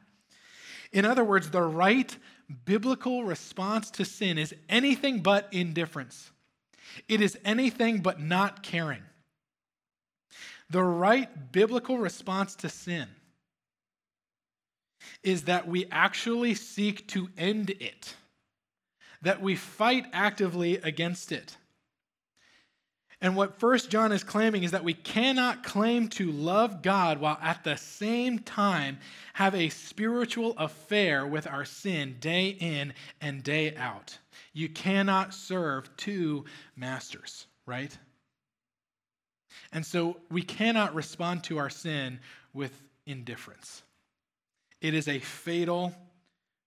In 0.94 1.04
other 1.04 1.24
words, 1.24 1.50
the 1.50 1.60
right 1.60 2.16
biblical 2.64 3.24
response 3.24 3.90
to 3.90 4.04
sin 4.04 4.38
is 4.38 4.54
anything 4.68 5.20
but 5.20 5.48
indifference, 5.52 6.30
it 7.08 7.20
is 7.20 7.36
anything 7.44 8.00
but 8.00 8.20
not 8.20 8.62
caring. 8.62 9.02
The 10.70 10.82
right 10.82 11.52
biblical 11.52 11.98
response 11.98 12.54
to 12.56 12.68
sin 12.68 13.08
is 15.22 15.42
that 15.42 15.66
we 15.68 15.86
actually 15.90 16.54
seek 16.54 17.06
to 17.08 17.28
end 17.36 17.70
it, 17.70 18.14
that 19.20 19.42
we 19.42 19.56
fight 19.56 20.06
actively 20.12 20.76
against 20.76 21.32
it. 21.32 21.56
And 23.24 23.36
what 23.36 23.58
First 23.58 23.88
John 23.88 24.12
is 24.12 24.22
claiming 24.22 24.64
is 24.64 24.72
that 24.72 24.84
we 24.84 24.92
cannot 24.92 25.64
claim 25.64 26.08
to 26.08 26.30
love 26.30 26.82
God 26.82 27.18
while 27.18 27.38
at 27.40 27.64
the 27.64 27.78
same 27.78 28.38
time 28.38 28.98
have 29.32 29.54
a 29.54 29.70
spiritual 29.70 30.54
affair 30.58 31.26
with 31.26 31.46
our 31.46 31.64
sin 31.64 32.16
day 32.20 32.48
in 32.48 32.92
and 33.22 33.42
day 33.42 33.74
out. 33.76 34.18
You 34.52 34.68
cannot 34.68 35.32
serve 35.32 35.88
two 35.96 36.44
masters, 36.76 37.46
right? 37.64 37.96
And 39.72 39.86
so 39.86 40.18
we 40.30 40.42
cannot 40.42 40.94
respond 40.94 41.44
to 41.44 41.56
our 41.56 41.70
sin 41.70 42.20
with 42.52 42.78
indifference. 43.06 43.84
It 44.82 44.92
is 44.92 45.08
a 45.08 45.18
fatal, 45.18 45.94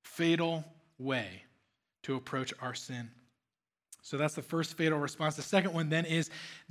fatal 0.01 0.65
way 0.97 1.43
to 2.01 2.15
approach 2.15 2.51
our 2.59 2.73
sin. 2.73 3.11
So 4.07 4.15
that's 4.15 4.35
the 4.35 4.41
first 4.41 4.77
fatal 4.77 4.97
response. 4.99 5.35
The 5.35 5.41
second 5.41 5.73
one 5.73 5.89
then 5.89 6.05
is 6.05 6.29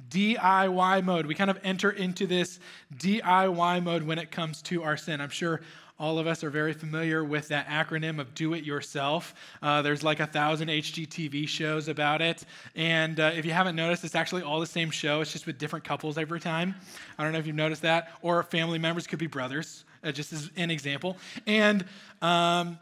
DIY 0.09 1.05
mode. 1.05 1.27
We 1.27 1.35
kind 1.35 1.51
of 1.51 1.61
enter 1.63 1.91
into 1.91 2.27
this 2.27 2.61
DIY 2.97 3.83
mode 3.83 4.05
when 4.05 4.19
it 4.19 4.31
comes 4.31 4.63
to 4.63 4.83
our 4.83 4.97
sin. 4.97 5.21
I'm 5.21 5.29
sure 5.29 5.61
all 5.99 6.19
of 6.19 6.27
us 6.27 6.43
are 6.43 6.49
very 6.49 6.73
familiar 6.73 7.23
with 7.25 7.49
that 7.49 7.67
acronym 7.69 8.21
of 8.21 8.35
do 8.35 8.55
it 8.55 8.65
yourself. 8.65 9.35
Uh, 9.61 9.83
there's 9.83 10.03
like 10.03 10.21
a 10.21 10.27
thousand 10.27 10.69
HGTV 10.69 11.47
shows 11.47 11.89
about 11.89 12.23
it. 12.23 12.43
And 12.75 13.21
uh, 13.21 13.33
if 13.37 13.45
you 13.45 13.53
haven't 13.53 13.77
noticed, 13.77 14.03
it's 14.03 14.15
actually 14.15 14.41
all 14.41 14.59
the 14.59 14.67
same 14.67 14.91
show. 14.91 15.21
It's 15.21 15.31
just 15.31 15.47
with 15.47 15.59
different 15.59 15.85
couples 15.85 16.17
every 16.17 16.41
time. 16.41 16.75
I 17.19 17.23
don't 17.23 17.35
know 17.35 17.39
if 17.39 17.47
you've 17.47 17.55
noticed 17.55 17.83
that. 17.83 18.13
Or 18.23 18.43
family 18.45 18.79
members 18.79 19.07
could 19.07 19.19
be 19.19 19.27
brothers, 19.27 19.85
uh, 20.03 20.11
just 20.11 20.33
as 20.33 20.51
an 20.57 20.71
example. 20.71 21.19
And, 21.47 21.85
um, 22.23 22.79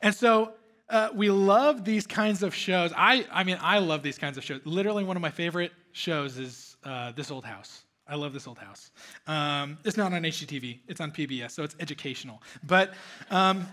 and 0.00 0.14
so 0.14 0.54
uh, 0.90 1.10
we 1.14 1.30
love 1.30 1.84
these 1.84 2.06
kinds 2.06 2.42
of 2.42 2.54
shows. 2.54 2.92
I, 2.96 3.26
I 3.30 3.44
mean, 3.44 3.58
I 3.60 3.78
love 3.78 4.02
these 4.02 4.18
kinds 4.18 4.38
of 4.38 4.44
shows. 4.44 4.60
Literally, 4.64 5.04
one 5.04 5.16
of 5.16 5.22
my 5.22 5.30
favorite 5.30 5.72
shows 5.92 6.38
is 6.38 6.76
uh, 6.84 7.12
This 7.12 7.30
Old 7.30 7.44
House. 7.44 7.82
I 8.06 8.14
love 8.14 8.32
This 8.32 8.46
Old 8.46 8.58
House. 8.58 8.90
Um, 9.26 9.78
it's 9.84 9.98
not 9.98 10.12
on 10.14 10.22
HGTV, 10.22 10.80
it's 10.88 11.00
on 11.00 11.12
PBS, 11.12 11.50
so 11.50 11.62
it's 11.62 11.76
educational. 11.78 12.42
But, 12.66 12.94
um, 13.30 13.66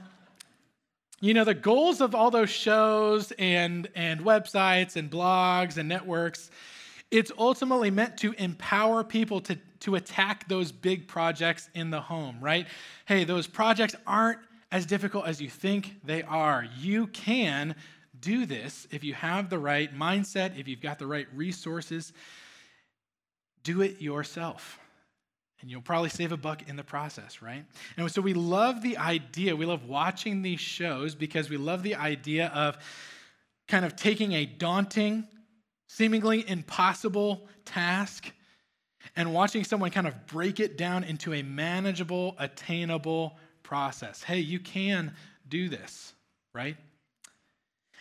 you 1.22 1.34
know, 1.34 1.46
the 1.46 1.54
goals 1.54 2.02
of 2.02 2.14
all 2.14 2.32
those 2.32 2.50
shows 2.50 3.32
and, 3.40 3.88
and 3.96 4.20
websites 4.20 4.98
and 4.98 5.10
blogs 5.10 5.78
and 5.78 5.88
networks, 5.88 6.52
it's 7.12 7.32
ultimately 7.38 7.92
meant 7.92 8.18
to 8.18 8.34
empower 8.34 9.06
people 9.06 9.40
to, 9.42 9.58
to 9.80 9.96
attack 9.96 10.50
those 10.50 10.74
big 10.74 11.08
projects 11.08 11.70
in 11.74 11.92
the 11.92 12.02
home, 12.02 12.38
right? 12.42 12.68
Hey, 13.06 13.24
those 13.24 13.48
projects 13.48 13.96
aren't 14.06 14.40
as 14.76 14.86
difficult 14.86 15.26
as 15.26 15.40
you 15.40 15.50
think 15.50 16.02
they 16.04 16.22
are. 16.24 16.68
You 16.78 17.08
can 17.08 17.76
do 18.20 18.46
this 18.46 18.90
if 18.92 19.06
you 19.06 19.14
have 19.14 19.50
the 19.50 19.58
right 19.58 19.98
mindset, 19.98 20.60
if 20.60 20.68
you've 20.68 20.82
got 20.82 21.00
the 21.00 21.08
right 21.08 21.28
resources. 21.34 22.12
Do 23.64 23.82
it 23.82 24.02
yourself. 24.02 24.78
And 25.62 25.72
you'll 25.72 25.82
probably 25.82 26.10
save 26.10 26.34
a 26.34 26.38
buck 26.38 26.68
in 26.68 26.76
the 26.76 26.84
process, 26.84 27.42
right? 27.42 27.64
And 27.96 28.12
so 28.12 28.22
we 28.22 28.34
love 28.34 28.82
the 28.82 28.98
idea, 28.98 29.56
we 29.56 29.66
love 29.66 29.86
watching 29.86 30.42
these 30.42 30.60
shows 30.60 31.16
because 31.16 31.50
we 31.50 31.56
love 31.56 31.82
the 31.82 31.96
idea 31.96 32.48
of 32.48 32.78
kind 33.70 33.86
of 33.86 33.96
taking 33.96 34.34
a 34.34 34.46
daunting, 34.46 35.26
seemingly 35.88 36.44
impossible 36.50 37.48
task 37.64 38.30
and 39.16 39.34
watching 39.34 39.64
someone 39.64 39.92
kind 39.92 40.06
of 40.06 40.28
break 40.28 40.60
it 40.60 40.78
down 40.78 41.06
into 41.06 41.34
a 41.34 41.44
manageable, 41.44 42.36
attainable 42.40 43.38
process. 43.66 44.24
Hey, 44.24 44.40
you 44.40 44.60
can 44.60 45.14
do 45.50 45.68
this, 45.68 46.14
right? 46.54 46.78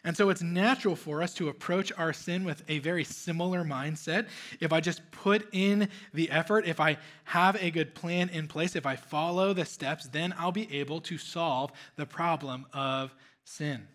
And 0.05 0.15
so 0.15 0.29
it's 0.29 0.43
natural 0.43 0.95
for 0.95 1.23
us 1.23 1.33
to 1.35 1.49
approach 1.49 1.91
our 1.97 2.13
sin 2.13 2.45
with 2.45 2.63
a 2.69 2.79
very 2.81 3.05
similar 3.05 3.65
mindset. 3.65 4.29
If 4.61 4.71
I 4.71 4.81
just 4.81 5.01
put 5.11 5.49
in 5.53 5.89
the 6.13 6.31
effort, 6.31 6.67
if 6.67 6.79
I 6.79 6.99
have 7.25 7.57
a 7.57 7.71
good 7.71 7.95
plan 7.95 8.29
in 8.29 8.47
place, 8.47 8.77
if 8.77 8.85
I 8.85 8.97
follow 8.97 9.55
the 9.55 9.65
steps, 9.65 10.07
then 10.09 10.35
I'll 10.39 10.53
be 10.53 10.71
able 10.75 11.01
to 11.03 11.17
solve 11.17 11.73
the 11.97 12.05
problem 12.05 12.67
of 12.75 13.15
sin. 13.45 13.89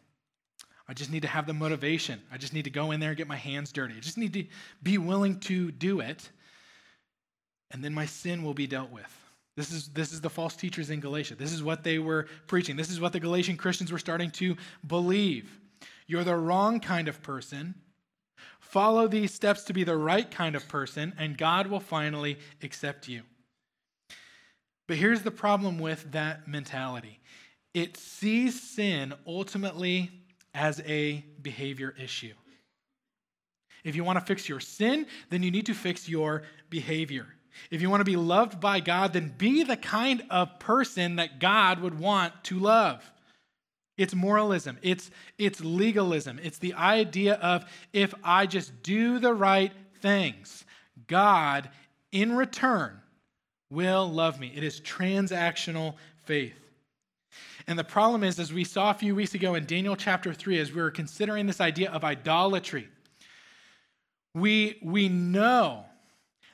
I 0.87 0.93
just 0.95 1.11
need 1.11 1.21
to 1.21 1.27
have 1.27 1.45
the 1.45 1.53
motivation. 1.53 2.19
I 2.31 2.39
just 2.39 2.53
need 2.53 2.63
to 2.63 2.71
go 2.71 2.89
in 2.89 2.99
there 2.99 3.09
and 3.09 3.17
get 3.17 3.27
my 3.27 3.35
hands 3.35 3.71
dirty. 3.71 3.93
I 3.95 3.99
just 3.99 4.17
need 4.17 4.33
to 4.33 4.45
be 4.81 4.97
willing 4.97 5.39
to 5.41 5.69
do 5.69 5.99
it, 5.99 6.27
and 7.69 7.83
then 7.83 7.93
my 7.93 8.07
sin 8.07 8.43
will 8.43 8.55
be 8.55 8.65
dealt 8.65 8.89
with. 8.89 9.28
This 9.59 9.73
is, 9.73 9.89
this 9.89 10.13
is 10.13 10.21
the 10.21 10.29
false 10.29 10.55
teachers 10.55 10.89
in 10.89 11.01
Galatia. 11.01 11.35
This 11.35 11.51
is 11.51 11.61
what 11.61 11.83
they 11.83 11.99
were 11.99 12.27
preaching. 12.47 12.77
This 12.77 12.89
is 12.89 13.01
what 13.01 13.11
the 13.11 13.19
Galatian 13.19 13.57
Christians 13.57 13.91
were 13.91 13.99
starting 13.99 14.31
to 14.31 14.55
believe. 14.87 15.59
You're 16.07 16.23
the 16.23 16.37
wrong 16.37 16.79
kind 16.79 17.09
of 17.09 17.21
person. 17.21 17.75
Follow 18.61 19.05
these 19.05 19.33
steps 19.33 19.63
to 19.63 19.73
be 19.73 19.83
the 19.83 19.97
right 19.97 20.31
kind 20.31 20.55
of 20.55 20.65
person, 20.69 21.13
and 21.17 21.37
God 21.37 21.67
will 21.67 21.81
finally 21.81 22.39
accept 22.63 23.09
you. 23.09 23.23
But 24.87 24.95
here's 24.95 25.23
the 25.23 25.31
problem 25.31 25.77
with 25.77 26.09
that 26.13 26.47
mentality 26.47 27.19
it 27.73 27.97
sees 27.97 28.61
sin 28.61 29.13
ultimately 29.27 30.09
as 30.53 30.81
a 30.85 31.25
behavior 31.41 31.93
issue. 32.01 32.33
If 33.83 33.97
you 33.97 34.05
want 34.05 34.19
to 34.19 34.25
fix 34.25 34.47
your 34.47 34.61
sin, 34.61 35.05
then 35.29 35.43
you 35.43 35.51
need 35.51 35.65
to 35.65 35.73
fix 35.73 36.07
your 36.07 36.43
behavior. 36.69 37.27
If 37.71 37.81
you 37.81 37.89
want 37.89 38.01
to 38.01 38.05
be 38.05 38.15
loved 38.15 38.59
by 38.59 38.79
God, 38.79 39.13
then 39.13 39.33
be 39.37 39.63
the 39.63 39.77
kind 39.77 40.23
of 40.29 40.59
person 40.59 41.17
that 41.17 41.39
God 41.39 41.79
would 41.81 41.99
want 41.99 42.33
to 42.45 42.59
love. 42.59 43.09
It's 43.97 44.15
moralism, 44.15 44.77
it's, 44.81 45.11
it's 45.37 45.59
legalism, 45.59 46.39
it's 46.41 46.57
the 46.57 46.73
idea 46.73 47.33
of 47.35 47.65
if 47.91 48.13
I 48.23 48.45
just 48.45 48.81
do 48.81 49.19
the 49.19 49.33
right 49.33 49.73
things, 50.01 50.63
God 51.07 51.69
in 52.11 52.35
return 52.35 53.01
will 53.69 54.09
love 54.09 54.39
me. 54.39 54.53
It 54.55 54.63
is 54.63 54.79
transactional 54.81 55.95
faith. 56.23 56.55
And 57.67 57.77
the 57.77 57.83
problem 57.83 58.23
is, 58.23 58.39
as 58.39 58.51
we 58.51 58.63
saw 58.63 58.89
a 58.91 58.95
few 58.95 59.15
weeks 59.15 59.35
ago 59.35 59.55
in 59.55 59.65
Daniel 59.65 59.95
chapter 59.95 60.33
3, 60.33 60.59
as 60.59 60.71
we 60.71 60.81
were 60.81 60.91
considering 60.91 61.45
this 61.45 61.61
idea 61.61 61.91
of 61.91 62.03
idolatry, 62.03 62.87
we, 64.33 64.79
we 64.81 65.09
know 65.09 65.85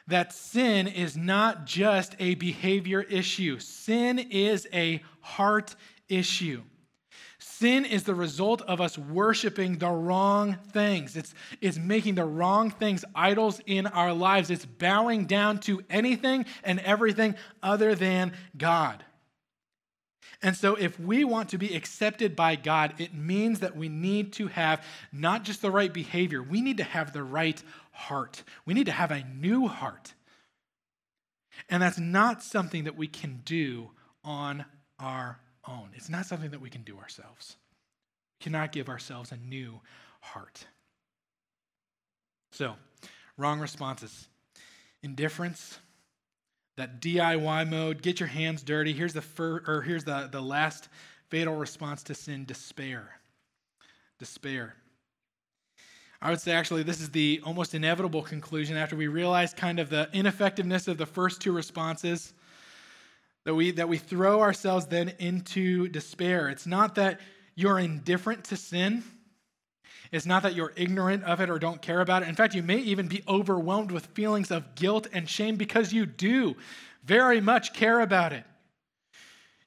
that 0.08 0.34
sin 0.34 0.88
is 0.88 1.18
not 1.18 1.66
just 1.66 2.16
a 2.20 2.36
behavior 2.36 3.02
issue, 3.02 3.60
sin 3.60 4.20
is 4.20 4.68
a 4.74 5.02
heart 5.22 5.76
issue. 6.08 6.62
Sin 7.40 7.86
is 7.86 8.04
the 8.04 8.16
result 8.16 8.62
of 8.64 8.82
us 8.82 8.98
worshiping 8.98 9.78
the 9.78 9.90
wrong 9.90 10.58
things. 10.74 11.16
It's, 11.16 11.34
it's 11.62 11.78
making 11.78 12.16
the 12.16 12.26
wrong 12.26 12.70
things 12.70 13.06
idols 13.16 13.62
in 13.66 13.88
our 13.88 14.14
lives. 14.14 14.50
It's 14.50 14.66
bowing 14.66 15.26
down 15.26 15.60
to 15.62 15.82
anything 15.90 16.46
and 16.64 16.80
everything 16.82 17.36
other 17.64 17.96
than 17.96 18.34
God. 18.58 19.06
And 20.42 20.56
so, 20.56 20.76
if 20.76 21.00
we 21.00 21.24
want 21.24 21.50
to 21.50 21.58
be 21.58 21.76
accepted 21.76 22.36
by 22.36 22.56
God, 22.56 22.96
it 22.98 23.14
means 23.14 23.62
that 23.62 23.76
we 23.78 23.90
need 23.90 24.34
to 24.34 24.48
have 24.48 24.84
not 25.12 25.44
just 25.44 25.62
the 25.62 25.72
right 25.72 25.94
behavior, 25.94 26.44
we 26.44 26.62
need 26.62 26.78
to 26.78 26.84
have 26.84 27.14
the 27.14 27.24
right 27.24 27.62
heart. 27.96 28.44
We 28.66 28.74
need 28.74 28.86
to 28.86 28.92
have 28.92 29.12
a 29.12 29.24
new 29.24 29.68
heart. 29.68 30.14
And 31.70 31.82
that's 31.82 31.98
not 31.98 32.44
something 32.44 32.84
that 32.84 32.98
we 32.98 33.08
can 33.08 33.42
do 33.46 33.92
on 34.24 34.66
our 35.00 35.40
own. 35.68 35.90
It's 35.96 36.10
not 36.10 36.26
something 36.26 36.52
that 36.52 36.62
we 36.62 36.70
can 36.70 36.84
do 36.84 36.98
ourselves. 36.98 37.56
We 38.40 38.44
cannot 38.44 38.72
give 38.72 38.90
ourselves 38.90 39.32
a 39.32 39.38
new 39.38 39.80
heart. 40.20 40.68
So, 42.52 42.76
wrong 43.38 43.60
responses 43.60 44.28
indifference, 45.04 45.80
that 46.78 47.02
DIY 47.02 47.70
mode, 47.70 48.02
get 48.02 48.20
your 48.20 48.28
hands 48.28 48.64
dirty. 48.64 48.92
Here's 48.92 49.14
the 49.14 49.22
fir- 49.22 49.64
or 49.68 49.82
here's 49.82 50.04
the, 50.04 50.28
the 50.32 50.42
last 50.42 50.90
fatal 51.30 51.56
response 51.56 52.04
to 52.04 52.16
sin, 52.16 52.44
despair. 52.46 53.20
Despair. 54.20 54.76
I 56.22 56.30
would 56.30 56.40
say 56.40 56.54
actually 56.54 56.84
this 56.84 57.02
is 57.02 57.10
the 57.10 57.42
almost 57.44 57.74
inevitable 57.74 58.22
conclusion 58.22 58.78
after 58.78 58.96
we 58.96 59.08
realize 59.08 59.54
kind 59.54 59.80
of 59.80 59.90
the 59.90 60.10
ineffectiveness 60.14 60.88
of 60.88 60.98
the 60.98 61.06
first 61.06 61.42
two 61.42 61.52
responses 61.52 62.34
that 63.44 63.54
we 63.54 63.72
that 63.72 63.88
we 63.88 63.98
throw 63.98 64.42
ourselves 64.42 64.88
then 64.88 65.14
into 65.20 65.88
despair. 65.88 66.50
It's 66.50 66.66
not 66.66 66.96
that 66.96 67.20
you're 67.56 67.80
indifferent 67.80 68.46
to 68.46 68.58
sin. 68.58 69.04
It's 70.12 70.26
not 70.26 70.44
that 70.44 70.56
you're 70.56 70.74
ignorant 70.76 71.24
of 71.24 71.42
it 71.42 71.50
or 71.50 71.60
don't 71.60 71.82
care 71.82 72.02
about 72.02 72.24
it. 72.24 72.30
In 72.30 72.36
fact, 72.36 72.54
you 72.54 72.64
may 72.64 72.78
even 72.78 73.08
be 73.08 73.24
overwhelmed 73.28 73.92
with 73.92 74.06
feelings 74.08 74.52
of 74.52 74.76
guilt 74.76 75.08
and 75.14 75.30
shame 75.30 75.56
because 75.56 75.94
you 75.94 76.06
do 76.06 76.56
very 77.04 77.42
much 77.42 77.74
care 77.74 78.00
about 78.00 78.34
it. 78.34 78.44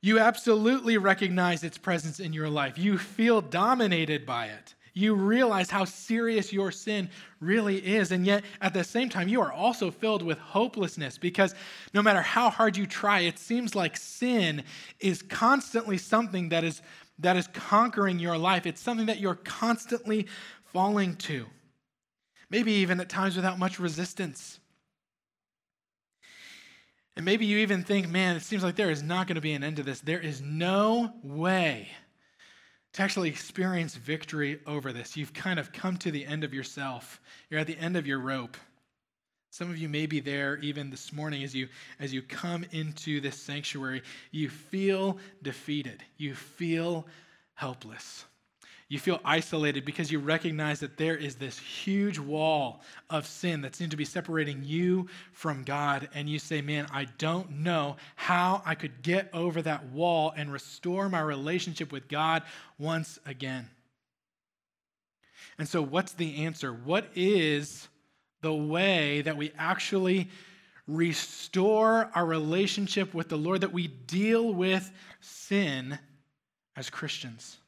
You 0.01 0.21
absolutely 0.21 0.97
recognize 0.97 1.65
its 1.65 1.77
presence 1.77 2.21
in 2.21 2.33
your 2.33 2.49
life. 2.49 2.79
You 2.79 2.99
feel 2.99 3.41
dominated 3.41 4.25
by 4.25 4.47
it. 4.47 4.75
You 4.99 5.15
realize 5.15 5.71
how 5.71 5.85
serious 5.85 6.53
your 6.53 6.73
sin 6.73 7.09
really 7.39 7.77
is. 7.77 8.11
And 8.11 8.27
yet, 8.27 8.43
at 8.61 8.75
the 8.75 8.83
same 8.83 9.09
time, 9.09 9.29
you 9.29 9.41
are 9.41 9.53
also 9.53 9.93
filled 9.93 10.25
with 10.25 10.39
hopelessness 10.39 11.19
because 11.19 11.55
no 11.95 12.03
matter 12.03 12.21
how 12.21 12.51
hard 12.51 12.77
you 12.77 12.85
try, 12.85 13.21
it 13.21 13.39
seems 13.39 13.77
like 13.77 13.97
sin 13.97 14.65
is 14.99 15.23
constantly 15.23 15.99
something 15.99 16.49
that 16.49 16.65
is, 16.65 16.83
that 17.21 17.37
is 17.37 17.47
conquering 17.53 18.19
your 18.19 18.37
life. 18.37 18.67
It's 18.67 18.81
something 18.81 19.07
that 19.07 19.21
you're 19.21 19.37
constantly 19.37 20.27
falling 20.73 21.15
to, 21.15 21.47
maybe 22.51 22.73
even 22.73 22.99
at 22.99 23.09
times 23.09 23.37
without 23.37 23.57
much 23.57 23.79
resistance. 23.79 24.59
And 27.15 27.25
maybe 27.25 27.47
you 27.47 27.59
even 27.59 27.85
think, 27.85 28.09
man, 28.09 28.35
it 28.35 28.43
seems 28.43 28.65
like 28.65 28.75
there 28.75 28.91
is 28.91 29.05
not 29.05 29.29
going 29.29 29.37
to 29.37 29.41
be 29.41 29.53
an 29.53 29.63
end 29.63 29.77
to 29.77 29.85
this. 29.85 30.01
There 30.01 30.19
is 30.19 30.43
no 30.43 31.13
way 31.23 31.89
to 32.99 33.05
actually 33.05 33.29
experience 33.29 33.95
victory 33.95 34.59
over 34.67 34.93
this. 34.93 35.17
You've 35.17 35.33
kind 35.33 35.61
of 35.61 35.71
come 35.71 35.99
to 35.99 36.11
the 36.11 36.27
end 36.27 36.43
of 36.43 36.53
yourself. 36.53 37.21
You're 37.49 37.61
at 37.61 37.69
the 37.69 37.79
end 37.79 37.97
of 37.97 38.09
your 38.09 38.19
rope. 38.19 38.57
Some 39.51 39.71
of 39.71 39.79
you 39.79 39.89
may 39.89 40.07
be 40.07 40.19
there 40.19 40.57
even 40.57 40.91
this 40.91 41.13
morning 41.13 41.45
as 41.45 41.55
you 41.55 41.69
as 42.01 42.13
you 42.13 42.23
come 42.23 42.65
into 42.73 43.21
this 43.21 43.37
sanctuary. 43.37 44.03
You 44.33 44.49
feel 44.49 45.19
defeated. 45.43 46.03
You 46.17 46.35
feel 46.35 47.07
helpless. 47.55 48.25
You 48.91 48.99
feel 48.99 49.21
isolated 49.23 49.85
because 49.85 50.11
you 50.11 50.19
recognize 50.19 50.81
that 50.81 50.97
there 50.97 51.17
is 51.17 51.35
this 51.35 51.59
huge 51.59 52.19
wall 52.19 52.81
of 53.11 53.27
sin 53.27 53.61
that 53.61 53.77
seems 53.77 53.91
to 53.91 53.99
be 53.99 54.07
separating 54.07 54.63
you 54.65 55.09
from 55.33 55.63
God. 55.63 56.09
And 56.15 56.29
you 56.29 56.39
say, 56.39 56.63
Man, 56.63 56.87
I 56.91 57.05
don't 57.19 57.51
know 57.51 57.97
how 58.17 58.63
I 58.65 58.75
could 58.75 59.03
get 59.03 59.29
over 59.35 59.61
that 59.61 59.87
wall 59.91 60.33
and 60.35 60.51
restore 60.51 61.11
my 61.11 61.21
relationship 61.21 61.93
with 61.93 62.09
God 62.09 62.45
once 62.79 63.19
again. 63.27 63.69
And 65.59 65.69
so, 65.69 65.83
what's 65.83 66.13
the 66.13 66.47
answer? 66.47 66.73
What 66.73 67.11
is 67.15 67.89
the 68.41 68.55
way 68.55 69.21
that 69.21 69.37
we 69.37 69.53
actually 69.59 70.31
restore 70.87 72.11
our 72.15 72.25
relationship 72.25 73.13
with 73.13 73.29
the 73.29 73.37
Lord, 73.37 73.61
that 73.61 73.73
we 73.73 73.89
deal 73.89 74.55
with 74.55 74.91
sin 75.21 75.99
as 76.75 76.89
Christians? 76.89 77.59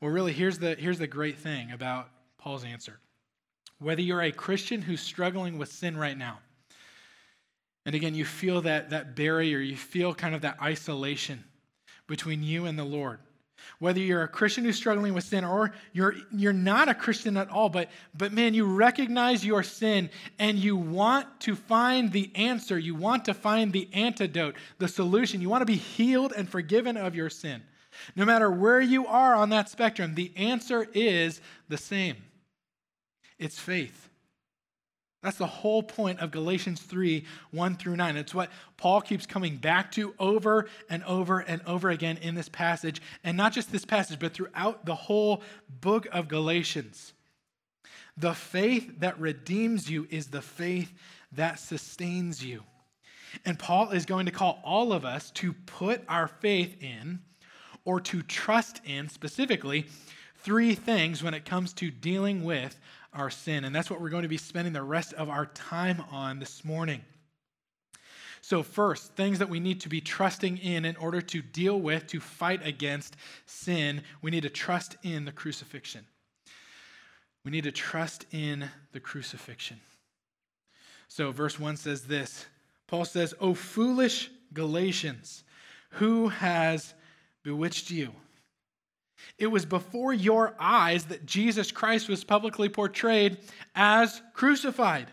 Well, 0.00 0.10
really, 0.10 0.32
here's 0.32 0.58
the, 0.58 0.74
here's 0.74 0.98
the 0.98 1.06
great 1.06 1.38
thing 1.38 1.70
about 1.70 2.08
Paul's 2.38 2.64
answer. 2.64 2.98
Whether 3.78 4.02
you're 4.02 4.22
a 4.22 4.32
Christian 4.32 4.82
who's 4.82 5.00
struggling 5.00 5.58
with 5.58 5.72
sin 5.72 5.96
right 5.96 6.16
now, 6.16 6.38
and 7.84 7.94
again, 7.94 8.14
you 8.14 8.24
feel 8.24 8.62
that, 8.62 8.90
that 8.90 9.14
barrier, 9.14 9.58
you 9.58 9.76
feel 9.76 10.14
kind 10.14 10.34
of 10.34 10.42
that 10.42 10.58
isolation 10.60 11.44
between 12.06 12.42
you 12.42 12.66
and 12.66 12.78
the 12.78 12.84
Lord. 12.84 13.20
Whether 13.78 14.00
you're 14.00 14.22
a 14.22 14.28
Christian 14.28 14.64
who's 14.64 14.76
struggling 14.76 15.14
with 15.14 15.24
sin 15.24 15.44
or 15.44 15.72
you're, 15.92 16.14
you're 16.30 16.52
not 16.52 16.88
a 16.88 16.94
Christian 16.94 17.36
at 17.36 17.48
all, 17.48 17.68
but, 17.68 17.90
but 18.16 18.32
man, 18.32 18.54
you 18.54 18.66
recognize 18.66 19.44
your 19.44 19.62
sin 19.62 20.10
and 20.38 20.58
you 20.58 20.76
want 20.76 21.40
to 21.42 21.56
find 21.56 22.12
the 22.12 22.30
answer. 22.34 22.78
You 22.78 22.94
want 22.94 23.24
to 23.26 23.34
find 23.34 23.72
the 23.72 23.88
antidote, 23.92 24.56
the 24.78 24.88
solution. 24.88 25.40
You 25.40 25.48
want 25.48 25.62
to 25.62 25.66
be 25.66 25.76
healed 25.76 26.32
and 26.36 26.48
forgiven 26.48 26.96
of 26.96 27.14
your 27.14 27.30
sin. 27.30 27.62
No 28.14 28.24
matter 28.24 28.50
where 28.50 28.80
you 28.80 29.06
are 29.06 29.34
on 29.34 29.50
that 29.50 29.68
spectrum, 29.68 30.14
the 30.14 30.32
answer 30.36 30.88
is 30.92 31.40
the 31.68 31.78
same 31.78 32.16
it's 33.38 33.58
faith. 33.58 34.08
That's 35.22 35.38
the 35.38 35.46
whole 35.46 35.82
point 35.82 36.20
of 36.20 36.30
Galatians 36.30 36.80
3 36.80 37.24
1 37.50 37.76
through 37.76 37.96
9. 37.96 38.16
It's 38.16 38.34
what 38.34 38.50
Paul 38.76 39.00
keeps 39.00 39.26
coming 39.26 39.56
back 39.56 39.90
to 39.92 40.14
over 40.18 40.68
and 40.88 41.02
over 41.04 41.40
and 41.40 41.60
over 41.66 41.90
again 41.90 42.18
in 42.18 42.34
this 42.34 42.48
passage. 42.48 43.02
And 43.24 43.36
not 43.36 43.52
just 43.52 43.72
this 43.72 43.84
passage, 43.84 44.20
but 44.20 44.34
throughout 44.34 44.86
the 44.86 44.94
whole 44.94 45.42
book 45.80 46.06
of 46.12 46.28
Galatians. 46.28 47.12
The 48.16 48.34
faith 48.34 49.00
that 49.00 49.18
redeems 49.18 49.90
you 49.90 50.06
is 50.10 50.28
the 50.28 50.42
faith 50.42 50.92
that 51.32 51.58
sustains 51.58 52.44
you. 52.44 52.62
And 53.44 53.58
Paul 53.58 53.90
is 53.90 54.06
going 54.06 54.26
to 54.26 54.32
call 54.32 54.60
all 54.64 54.92
of 54.92 55.04
us 55.04 55.30
to 55.32 55.52
put 55.52 56.02
our 56.08 56.28
faith 56.28 56.76
in 56.80 57.20
or 57.86 58.00
to 58.00 58.20
trust 58.22 58.82
in 58.84 59.08
specifically 59.08 59.86
three 60.40 60.74
things 60.74 61.22
when 61.22 61.32
it 61.32 61.46
comes 61.46 61.72
to 61.72 61.90
dealing 61.90 62.44
with 62.44 62.78
our 63.14 63.30
sin. 63.30 63.64
And 63.64 63.74
that's 63.74 63.88
what 63.88 64.02
we're 64.02 64.10
going 64.10 64.24
to 64.24 64.28
be 64.28 64.36
spending 64.36 64.74
the 64.74 64.82
rest 64.82 65.14
of 65.14 65.30
our 65.30 65.46
time 65.46 66.04
on 66.10 66.38
this 66.38 66.64
morning. 66.64 67.00
So, 68.42 68.62
first, 68.62 69.14
things 69.14 69.40
that 69.40 69.48
we 69.48 69.58
need 69.58 69.80
to 69.80 69.88
be 69.88 70.00
trusting 70.00 70.58
in 70.58 70.84
in 70.84 70.94
order 70.96 71.20
to 71.20 71.42
deal 71.42 71.80
with, 71.80 72.06
to 72.08 72.20
fight 72.20 72.64
against 72.64 73.16
sin, 73.46 74.02
we 74.22 74.30
need 74.30 74.42
to 74.42 74.50
trust 74.50 74.96
in 75.02 75.24
the 75.24 75.32
crucifixion. 75.32 76.04
We 77.44 77.50
need 77.50 77.64
to 77.64 77.72
trust 77.72 78.26
in 78.30 78.68
the 78.92 79.00
crucifixion. 79.00 79.80
So, 81.08 81.32
verse 81.32 81.58
1 81.58 81.76
says 81.76 82.02
this 82.02 82.46
Paul 82.86 83.04
says, 83.04 83.34
O 83.40 83.54
foolish 83.54 84.30
Galatians, 84.52 85.42
who 85.90 86.28
has 86.28 86.94
bewitched 87.46 87.92
you? 87.92 88.10
It 89.38 89.46
was 89.46 89.64
before 89.64 90.12
your 90.12 90.56
eyes 90.58 91.04
that 91.04 91.26
Jesus 91.26 91.70
Christ 91.70 92.08
was 92.08 92.24
publicly 92.24 92.68
portrayed 92.68 93.38
as 93.76 94.20
crucified. 94.34 95.06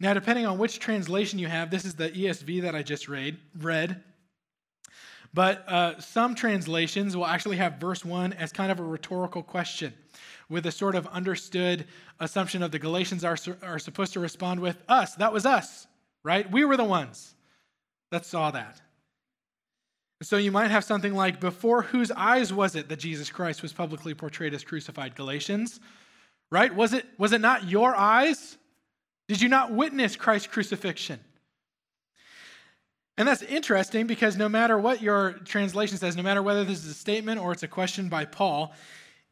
Now, 0.00 0.12
depending 0.12 0.44
on 0.44 0.58
which 0.58 0.80
translation 0.80 1.38
you 1.38 1.46
have, 1.46 1.70
this 1.70 1.84
is 1.84 1.94
the 1.94 2.10
ESV 2.10 2.62
that 2.62 2.74
I 2.74 2.82
just 2.82 3.08
read. 3.08 3.38
read. 3.56 4.02
But 5.32 5.64
uh, 5.68 6.00
some 6.00 6.34
translations 6.34 7.16
will 7.16 7.26
actually 7.26 7.58
have 7.58 7.74
verse 7.74 8.04
1 8.04 8.32
as 8.32 8.52
kind 8.52 8.72
of 8.72 8.80
a 8.80 8.84
rhetorical 8.84 9.44
question 9.44 9.94
with 10.48 10.66
a 10.66 10.72
sort 10.72 10.96
of 10.96 11.06
understood 11.06 11.86
assumption 12.18 12.60
of 12.60 12.72
the 12.72 12.80
Galatians 12.80 13.22
are, 13.22 13.36
are 13.62 13.78
supposed 13.78 14.14
to 14.14 14.20
respond 14.20 14.58
with 14.58 14.82
us. 14.88 15.14
That 15.14 15.32
was 15.32 15.46
us, 15.46 15.86
right? 16.24 16.50
We 16.50 16.64
were 16.64 16.76
the 16.76 16.82
ones 16.82 17.36
that 18.10 18.26
saw 18.26 18.50
that. 18.50 18.80
So 20.22 20.36
you 20.36 20.52
might 20.52 20.70
have 20.70 20.84
something 20.84 21.14
like, 21.14 21.40
Before 21.40 21.82
whose 21.82 22.10
eyes 22.10 22.52
was 22.52 22.76
it 22.76 22.88
that 22.88 22.98
Jesus 22.98 23.30
Christ 23.30 23.62
was 23.62 23.72
publicly 23.72 24.14
portrayed 24.14 24.54
as 24.54 24.64
crucified? 24.64 25.14
Galatians, 25.16 25.80
right? 26.50 26.74
Was 26.74 26.92
it, 26.92 27.04
was 27.18 27.32
it 27.32 27.40
not 27.40 27.68
your 27.68 27.94
eyes? 27.94 28.56
Did 29.28 29.40
you 29.40 29.48
not 29.48 29.72
witness 29.72 30.16
Christ's 30.16 30.48
crucifixion? 30.48 31.20
And 33.16 33.28
that's 33.28 33.42
interesting 33.42 34.06
because 34.06 34.36
no 34.36 34.48
matter 34.48 34.76
what 34.76 35.00
your 35.00 35.32
translation 35.44 35.98
says, 35.98 36.16
no 36.16 36.22
matter 36.22 36.42
whether 36.42 36.64
this 36.64 36.78
is 36.84 36.90
a 36.90 36.94
statement 36.94 37.40
or 37.40 37.52
it's 37.52 37.62
a 37.62 37.68
question 37.68 38.08
by 38.08 38.24
Paul, 38.24 38.74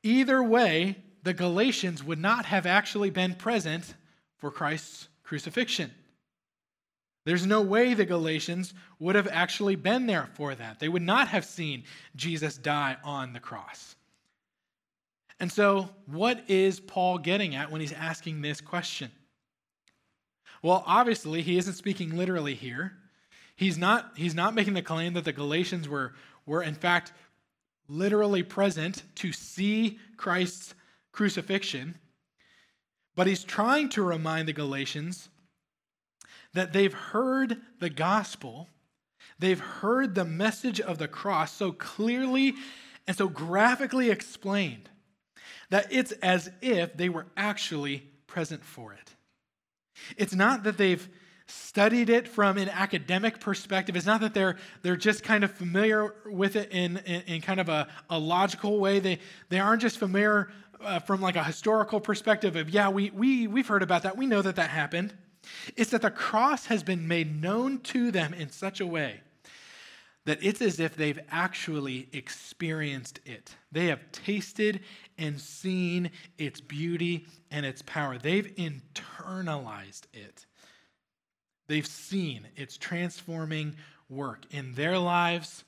either 0.03 0.43
way, 0.43 0.97
the 1.25 1.35
Galatians 1.35 2.03
would 2.03 2.19
not 2.19 2.47
have 2.47 2.67
actually 2.67 3.11
been 3.11 3.35
present 3.35 3.95
for 4.39 4.51
Christ's 4.51 5.09
crucifixion. 5.25 5.93
There's 7.25 7.47
no 7.47 7.63
way 7.63 7.95
the 7.95 8.05
Galatians 8.05 8.75
would 8.99 9.15
have 9.15 9.29
actually 9.31 9.77
been 9.77 10.07
there 10.07 10.29
for 10.35 10.55
that. 10.55 10.81
They 10.81 10.89
would 10.89 11.03
not 11.03 11.29
have 11.29 11.45
seen 11.45 11.85
Jesus 12.17 12.57
die 12.57 12.97
on 13.05 13.33
the 13.33 13.41
cross. 13.41 13.95
And 15.39 15.51
so, 15.51 15.89
what 16.07 16.45
is 16.49 16.81
Paul 16.81 17.19
getting 17.19 17.55
at 17.55 17.71
when 17.71 17.81
he's 17.81 17.93
asking 17.93 18.43
this 18.43 18.61
question? 18.61 19.11
Well, 20.63 20.85
obviously, 20.87 21.43
he 21.43 21.59
isn't 21.59 21.75
speaking 21.75 22.17
literally 22.17 22.55
here. 22.55 22.93
He's 23.57 23.77
not, 23.79 24.13
he's 24.17 24.35
not 24.35 24.55
making 24.55 24.75
the 24.75 24.83
claim 24.83 25.15
that 25.15 25.25
the 25.25 25.33
Galatians 25.33 25.89
were, 25.89 26.15
were, 26.47 26.63
in 26.63 26.75
fact, 26.75 27.13
literally 27.89 28.43
present 28.43 29.03
to 29.17 29.33
see 29.33 29.99
Christ's 30.17 30.75
crucifixion. 31.11 31.97
But 33.15 33.27
he's 33.27 33.45
trying 33.45 33.89
to 33.91 34.03
remind 34.03 34.49
the 34.49 34.53
Galatians 34.53 35.29
that 36.55 36.73
they've 36.73 36.93
heard 36.93 37.59
the 37.81 37.91
gospel, 37.91 38.69
they've 39.39 39.61
heard 39.61 40.15
the 40.15 40.25
message 40.25 40.81
of 40.81 40.99
the 40.99 41.09
cross 41.09 41.53
so 41.53 41.73
clearly 41.73 42.55
and 43.07 43.17
so 43.17 43.29
graphically 43.29 44.11
explained 44.11 44.89
that 45.71 45.87
it's 45.91 46.13
as 46.13 46.51
if 46.61 46.97
they 46.97 47.09
were 47.09 47.27
actually 47.37 48.03
present 48.27 48.65
for 48.65 48.93
it. 48.93 49.15
It's 50.17 50.35
not 50.35 50.65
that 50.65 50.77
they've 50.77 51.09
studied 51.47 52.09
it 52.09 52.29
from 52.29 52.57
an 52.59 52.69
academic 52.69 53.41
perspective. 53.41 53.97
It's 53.97 54.07
not 54.07 54.21
that 54.21 54.35
they're, 54.35 54.57
they're 54.83 54.97
just 54.97 55.23
kind 55.23 55.45
of 55.45 55.51
familiar 55.51 56.15
with 56.27 56.57
it 56.57 56.71
in, 56.71 56.99
in, 56.99 57.23
in 57.23 57.41
kind 57.41 57.61
of 57.61 57.69
a, 57.69 57.89
a 58.09 58.19
logical 58.19 58.79
way. 58.79 59.01
They, 59.01 59.19
they 59.49 59.59
aren't 59.59 59.83
just 59.83 59.99
familiar 59.99 60.51
uh, 60.81 60.99
from 61.01 61.21
like 61.21 61.37
a 61.37 61.45
historical 61.45 62.01
perspective 62.01 62.57
of, 62.57 62.71
yeah, 62.71 62.89
we, 62.89 63.11
we, 63.11 63.47
we've 63.47 63.67
heard 63.67 63.83
about 63.83 64.03
that. 64.05 64.17
We 64.17 64.27
know 64.27 64.43
that 64.43 64.57
that 64.57 64.71
happened. 64.71 65.15
It's 65.77 65.91
that 65.91 66.03
the 66.03 66.11
cross 66.11 66.67
has 66.67 66.83
been 66.83 67.09
made 67.09 67.41
known 67.41 67.81
to 67.81 68.11
them 68.11 68.35
in 68.35 68.51
such 68.51 68.81
a 68.81 68.87
way 68.87 69.21
that 70.25 70.39
it's 70.41 70.63
as 70.63 70.79
if 70.79 70.95
they've 70.95 71.19
actually 71.31 72.09
experienced 72.13 73.21
it. 73.27 73.57
They 73.73 73.87
have 73.87 74.13
tasted 74.13 74.81
and 75.19 75.41
seen 75.41 76.11
its 76.39 76.61
beauty 76.61 77.27
and 77.51 77.67
its 77.67 77.83
power. 77.83 78.19
They've 78.19 78.55
internalized 78.57 80.03
it. 80.13 80.47
They've 81.67 81.87
seen 81.87 82.47
its 82.55 82.77
transforming 82.77 83.75
work 84.09 84.45
in 84.51 84.75
their 84.75 84.99
lives, 84.99 85.65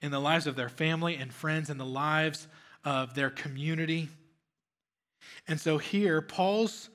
in 0.00 0.12
the 0.12 0.20
lives 0.20 0.46
of 0.46 0.56
their 0.56 0.68
family 0.68 1.16
and 1.16 1.32
friends, 1.32 1.68
in 1.68 1.76
the 1.76 1.84
lives 1.84 2.48
of 2.84 3.14
their 3.14 3.30
community. 3.30 4.08
And 5.46 5.60
so 5.60 5.76
here, 5.76 6.22
Paul's 6.22 6.88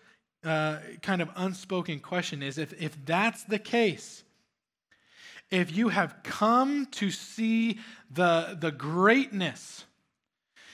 uh, 0.44 0.78
kind 1.02 1.22
of 1.22 1.30
unspoken 1.36 2.00
question 2.00 2.44
is 2.44 2.58
if, 2.58 2.74
if 2.82 2.98
that's 3.06 3.44
the 3.44 3.60
case, 3.60 4.24
if 5.50 5.76
you 5.76 5.90
have 5.90 6.16
come 6.24 6.88
to 6.88 7.12
see 7.12 7.80
the, 8.12 8.58
the 8.60 8.72
greatness, 8.72 9.86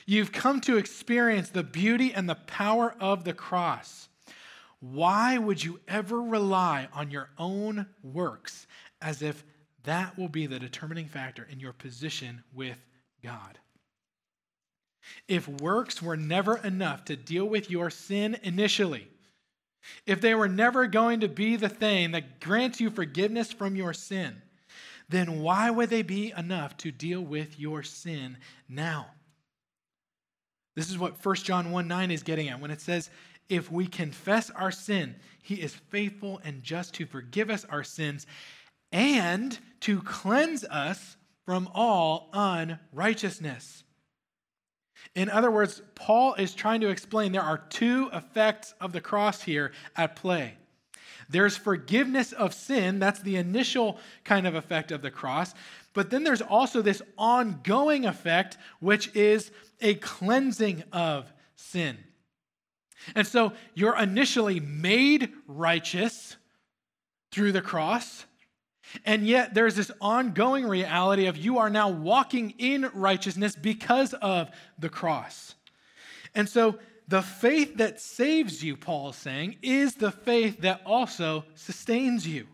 you've 0.06 0.32
come 0.32 0.62
to 0.62 0.78
experience 0.78 1.50
the 1.50 1.64
beauty 1.64 2.14
and 2.14 2.30
the 2.30 2.36
power 2.36 2.96
of 3.00 3.24
the 3.24 3.34
cross, 3.34 4.08
why 4.80 5.38
would 5.38 5.64
you 5.64 5.80
ever 5.88 6.22
rely 6.22 6.88
on 6.94 7.12
your 7.12 7.30
own 7.38 7.86
works 8.02 8.68
as 9.02 9.22
if 9.22 9.44
that 9.84 10.18
will 10.18 10.30
be 10.30 10.46
the 10.46 10.60
determining 10.60 11.08
factor 11.08 11.48
in 11.52 11.60
your 11.60 11.74
position 11.74 12.44
with 12.54 12.78
God? 13.22 13.60
If 15.28 15.48
works 15.48 16.02
were 16.02 16.18
never 16.18 16.58
enough 16.58 17.06
to 17.06 17.16
deal 17.16 17.46
with 17.46 17.70
your 17.70 17.90
sin 17.90 18.38
initially, 18.44 19.08
if 20.06 20.22
they 20.22 20.36
were 20.36 20.48
never 20.48 20.88
going 20.88 21.20
to 21.22 21.28
be 21.28 21.56
the 21.56 21.70
thing 21.70 22.12
that 22.12 22.40
grants 22.40 22.80
you 22.80 22.90
forgiveness 22.90 23.52
from 23.52 23.76
your 23.76 23.94
sin, 23.94 24.42
then 25.08 25.42
why 25.42 25.70
would 25.70 25.90
they 25.90 26.02
be 26.02 26.34
enough 26.38 26.78
to 26.78 26.92
deal 26.92 27.22
with 27.22 27.60
your 27.60 27.84
sin 27.84 28.38
now? 28.68 29.08
This 30.76 30.90
is 30.90 30.98
what 30.98 31.24
1 31.26 31.36
John 31.38 31.72
1 31.72 31.88
9 31.88 32.12
is 32.12 32.24
getting 32.24 32.48
at 32.50 32.60
when 32.60 32.72
it 32.72 32.82
says, 32.82 33.10
If 33.50 33.72
we 33.72 33.88
confess 33.88 34.50
our 34.52 34.72
sin, 34.72 35.16
he 35.42 35.56
is 35.56 35.74
faithful 35.74 36.40
and 36.44 36.64
just 36.64 36.94
to 36.96 37.06
forgive 37.06 37.50
us 37.50 37.66
our 37.66 37.84
sins 37.84 38.28
and 38.92 39.58
to 39.82 40.02
cleanse 40.02 40.64
us 40.64 41.18
from 41.46 41.70
all 41.74 42.30
unrighteousness. 42.34 43.84
In 45.16 45.30
other 45.30 45.52
words, 45.52 45.82
Paul 45.96 46.36
is 46.36 46.54
trying 46.54 46.82
to 46.82 46.90
explain 46.90 47.32
there 47.32 47.42
are 47.42 47.58
two 47.58 48.10
effects 48.14 48.74
of 48.80 48.94
the 48.94 49.02
cross 49.02 49.42
here 49.42 49.72
at 49.96 50.16
play. 50.16 50.56
There's 51.30 51.58
forgiveness 51.58 52.32
of 52.32 52.54
sin, 52.54 53.00
that's 53.00 53.22
the 53.22 53.36
initial 53.36 54.00
kind 54.24 54.48
of 54.48 54.56
effect 54.56 54.92
of 54.92 55.02
the 55.02 55.12
cross. 55.12 55.54
But 55.94 56.10
then 56.10 56.24
there's 56.24 56.42
also 56.42 56.82
this 56.82 57.02
ongoing 57.18 58.06
effect, 58.06 58.58
which 58.80 59.16
is 59.16 59.52
a 59.82 59.96
cleansing 59.96 60.84
of 60.92 61.32
sin. 61.56 61.98
And 63.16 63.28
so 63.28 63.54
you're 63.76 63.98
initially 63.98 64.60
made 64.60 65.32
righteous 65.48 66.36
through 67.32 67.52
the 67.52 67.62
cross, 67.62 68.26
And 69.06 69.26
yet, 69.26 69.54
there's 69.54 69.76
this 69.76 69.92
ongoing 70.02 70.66
reality 70.66 71.28
of 71.28 71.38
you 71.38 71.60
are 71.60 71.70
now 71.70 71.90
walking 71.90 72.56
in 72.58 72.90
righteousness 72.94 73.56
because 73.56 74.14
of 74.16 74.50
the 74.78 74.90
cross. 74.90 75.56
And 76.36 76.48
so, 76.48 76.80
the 77.08 77.22
faith 77.24 77.78
that 77.78 78.00
saves 78.00 78.64
you, 78.64 78.78
Paul 78.78 79.10
is 79.10 79.16
saying, 79.16 79.58
is 79.64 79.96
the 79.96 80.12
faith 80.12 80.62
that 80.62 80.82
also 80.86 81.44
sustains 81.56 82.28
you. 82.28 82.46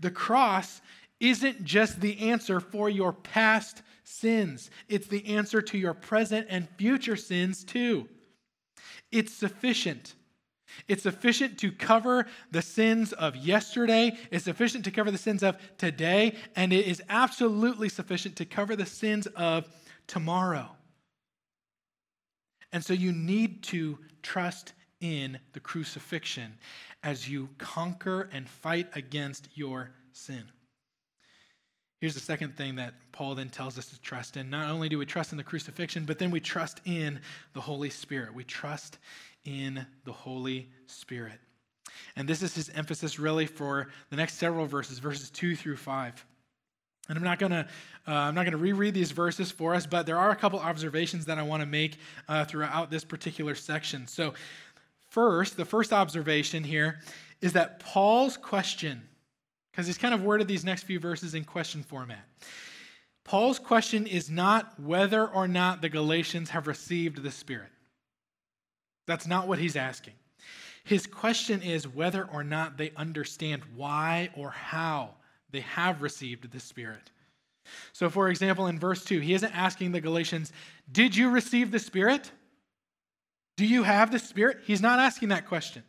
The 0.00 0.10
cross 0.10 0.80
isn't 1.20 1.64
just 1.64 2.00
the 2.00 2.30
answer 2.30 2.58
for 2.58 2.90
your 2.90 3.12
past 3.12 3.82
sins, 4.02 4.70
it's 4.88 5.06
the 5.06 5.26
answer 5.34 5.62
to 5.62 5.78
your 5.78 5.94
present 5.94 6.46
and 6.50 6.68
future 6.76 7.16
sins 7.16 7.64
too. 7.64 8.08
It's 9.10 9.32
sufficient. 9.32 10.14
It's 10.88 11.02
sufficient 11.02 11.58
to 11.58 11.72
cover 11.72 12.26
the 12.50 12.62
sins 12.62 13.12
of 13.12 13.36
yesterday. 13.36 14.16
It's 14.30 14.44
sufficient 14.44 14.84
to 14.84 14.90
cover 14.90 15.10
the 15.10 15.18
sins 15.18 15.42
of 15.42 15.56
today. 15.78 16.36
And 16.56 16.72
it 16.72 16.86
is 16.86 17.02
absolutely 17.08 17.88
sufficient 17.88 18.36
to 18.36 18.44
cover 18.44 18.76
the 18.76 18.86
sins 18.86 19.26
of 19.28 19.68
tomorrow. 20.06 20.68
And 22.72 22.84
so 22.84 22.92
you 22.92 23.12
need 23.12 23.62
to 23.64 23.98
trust 24.22 24.72
in 25.00 25.38
the 25.52 25.60
crucifixion 25.60 26.58
as 27.02 27.28
you 27.28 27.48
conquer 27.58 28.28
and 28.32 28.48
fight 28.48 28.88
against 28.94 29.48
your 29.54 29.90
sin. 30.12 30.44
Here's 32.00 32.14
the 32.14 32.20
second 32.20 32.56
thing 32.56 32.74
that 32.76 32.94
Paul 33.12 33.34
then 33.34 33.48
tells 33.48 33.78
us 33.78 33.86
to 33.86 34.00
trust 34.00 34.36
in. 34.36 34.50
Not 34.50 34.68
only 34.68 34.88
do 34.88 34.98
we 34.98 35.06
trust 35.06 35.32
in 35.32 35.38
the 35.38 35.44
crucifixion, 35.44 36.04
but 36.04 36.18
then 36.18 36.30
we 36.30 36.40
trust 36.40 36.80
in 36.84 37.20
the 37.52 37.60
Holy 37.60 37.90
Spirit. 37.90 38.34
We 38.34 38.44
trust 38.44 38.98
in 39.44 39.86
the 40.04 40.12
Holy 40.12 40.70
Spirit. 40.86 41.38
And 42.16 42.28
this 42.28 42.42
is 42.42 42.54
his 42.54 42.70
emphasis 42.70 43.18
really 43.18 43.46
for 43.46 43.88
the 44.10 44.16
next 44.16 44.34
several 44.34 44.66
verses, 44.66 44.98
verses 44.98 45.30
2 45.30 45.56
through 45.56 45.76
5. 45.76 46.24
And 47.08 47.18
I'm 47.18 47.24
not 47.24 47.38
gonna 47.38 47.68
uh, 48.06 48.12
I'm 48.12 48.34
not 48.34 48.44
gonna 48.44 48.56
reread 48.56 48.94
these 48.94 49.10
verses 49.10 49.50
for 49.50 49.74
us, 49.74 49.86
but 49.86 50.06
there 50.06 50.18
are 50.18 50.30
a 50.30 50.36
couple 50.36 50.58
observations 50.58 51.26
that 51.26 51.38
I 51.38 51.42
want 51.42 51.60
to 51.60 51.66
make 51.66 51.98
uh, 52.28 52.44
throughout 52.46 52.90
this 52.90 53.04
particular 53.04 53.54
section. 53.54 54.06
So, 54.06 54.32
first, 55.10 55.58
the 55.58 55.66
first 55.66 55.92
observation 55.92 56.64
here 56.64 57.00
is 57.42 57.52
that 57.52 57.80
Paul's 57.80 58.38
question 58.38 59.02
because 59.70 59.86
he's 59.86 59.98
kind 59.98 60.14
of 60.14 60.22
worded 60.22 60.48
these 60.48 60.64
next 60.64 60.84
few 60.84 60.98
verses 60.98 61.34
in 61.34 61.44
question 61.44 61.82
format. 61.82 62.24
Paul's 63.24 63.58
question 63.58 64.06
is 64.06 64.30
not 64.30 64.78
whether 64.78 65.26
or 65.26 65.48
not 65.48 65.82
the 65.82 65.88
Galatians 65.88 66.50
have 66.50 66.66
received 66.66 67.22
the 67.22 67.30
Spirit. 67.30 67.70
That's 69.06 69.26
not 69.26 69.48
what 69.48 69.58
he's 69.58 69.76
asking. 69.76 70.14
His 70.84 71.06
question 71.06 71.62
is 71.62 71.88
whether 71.88 72.28
or 72.32 72.44
not 72.44 72.76
they 72.76 72.92
understand 72.96 73.62
why 73.74 74.30
or 74.36 74.50
how 74.50 75.10
they 75.50 75.60
have 75.60 76.02
received 76.02 76.50
the 76.50 76.60
Spirit. 76.60 77.10
So, 77.92 78.10
for 78.10 78.28
example, 78.28 78.66
in 78.66 78.78
verse 78.78 79.04
2, 79.04 79.20
he 79.20 79.32
isn't 79.32 79.56
asking 79.56 79.92
the 79.92 80.00
Galatians, 80.00 80.52
Did 80.90 81.16
you 81.16 81.30
receive 81.30 81.70
the 81.70 81.78
Spirit? 81.78 82.30
Do 83.56 83.64
you 83.64 83.84
have 83.84 84.10
the 84.10 84.18
Spirit? 84.18 84.58
He's 84.66 84.82
not 84.82 84.98
asking 84.98 85.28
that 85.28 85.46
question. 85.46 85.82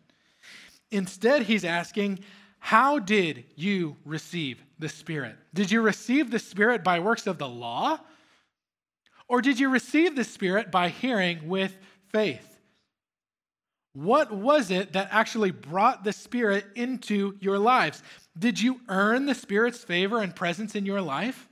Instead, 0.92 1.44
he's 1.44 1.66
asking, 1.66 2.20
how 2.66 2.98
did 2.98 3.44
you 3.56 3.96
receive 4.06 4.64
the 4.80 4.90
Spirit? 4.90 5.36
Did 5.54 5.70
you 5.70 5.82
receive 5.82 6.32
the 6.32 6.40
Spirit 6.40 6.84
by 6.84 7.00
works 7.00 7.28
of 7.28 7.38
the 7.38 7.48
law? 7.48 8.00
Or 9.28 9.40
did 9.40 9.60
you 9.60 9.70
receive 9.70 10.16
the 10.16 10.24
Spirit 10.24 10.72
by 10.72 10.90
hearing 10.90 11.48
with 11.48 11.78
faith? 12.12 12.55
What 13.96 14.30
was 14.30 14.72
it 14.72 14.92
that 14.92 15.08
actually 15.12 15.52
brought 15.52 16.04
the 16.04 16.12
Spirit 16.12 16.66
into 16.76 17.38
your 17.40 17.58
lives? 17.58 18.04
Did 18.38 18.60
you 18.60 18.82
earn 18.90 19.26
the 19.26 19.34
Spirit's 19.34 19.86
favor 19.86 20.22
and 20.22 20.36
presence 20.36 20.76
in 20.76 20.86
your 20.86 21.02
life? 21.02 21.48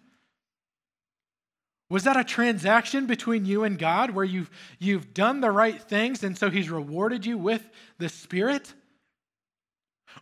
Was 1.89 2.03
that 2.03 2.17
a 2.17 2.23
transaction 2.25 3.05
between 3.05 3.45
you 3.45 3.63
and 3.63 3.79
God 3.79 4.11
where 4.11 4.25
you've, 4.25 4.51
you've 4.77 5.13
done 5.13 5.39
the 5.39 5.51
right 5.51 5.81
things 5.81 6.21
and 6.21 6.37
so 6.37 6.49
He's 6.49 6.69
rewarded 6.69 7.25
you 7.25 7.37
with 7.37 7.65
the 7.97 8.09
Spirit? 8.09 8.73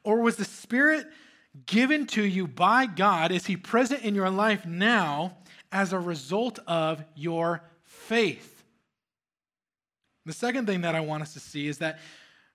Or 0.03 0.21
was 0.21 0.35
the 0.35 0.45
Spirit 0.45 1.07
given 1.65 2.05
to 2.07 2.21
you 2.21 2.45
by 2.45 2.85
God? 2.85 3.31
Is 3.31 3.47
He 3.47 3.57
present 3.57 4.03
in 4.03 4.13
your 4.13 4.29
life 4.29 4.63
now 4.63 5.37
as 5.71 5.91
a 5.91 5.99
result 5.99 6.59
of 6.67 7.03
your 7.15 7.63
faith? 7.81 8.50
The 10.25 10.33
second 10.33 10.67
thing 10.67 10.81
that 10.81 10.95
I 10.95 10.99
want 10.99 11.23
us 11.23 11.33
to 11.33 11.39
see 11.39 11.67
is 11.67 11.79
that 11.79 11.99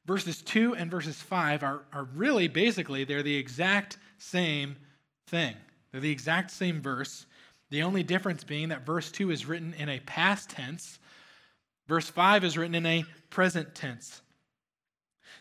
verses 0.07 0.42
2 0.42 0.74
and 0.76 0.90
verses 0.90 1.20
5 1.20 1.62
are, 1.62 1.83
are 1.92 2.05
really 2.14 2.48
basically, 2.48 3.05
they're 3.05 3.22
the 3.22 3.37
exact 3.37 3.98
same 4.18 4.76
thing. 5.26 5.55
They're 5.90 6.00
the 6.00 6.11
exact 6.11 6.50
same 6.50 6.81
verse. 6.81 7.26
The 7.70 7.83
only 7.83 8.02
difference 8.02 8.44
being 8.44 8.68
that 8.68 8.87
verse 8.87 9.11
2 9.11 9.31
is 9.31 9.46
written 9.46 9.74
in 9.74 9.88
a 9.88 10.00
past 10.00 10.50
tense, 10.50 10.98
verse 11.88 12.09
5 12.09 12.44
is 12.44 12.57
written 12.57 12.76
in 12.76 12.87
a 12.87 13.05
present 13.31 13.74
tense. 13.74 14.22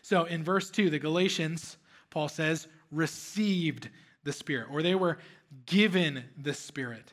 So 0.02 0.24
in 0.24 0.42
verse 0.42 0.70
2, 0.70 0.90
the 0.90 0.98
Galatians 0.98 1.76
Paul 2.16 2.28
says, 2.28 2.66
received 2.90 3.90
the 4.24 4.32
Spirit, 4.32 4.68
or 4.70 4.80
they 4.80 4.94
were 4.94 5.18
given 5.66 6.24
the 6.40 6.54
Spirit. 6.54 7.12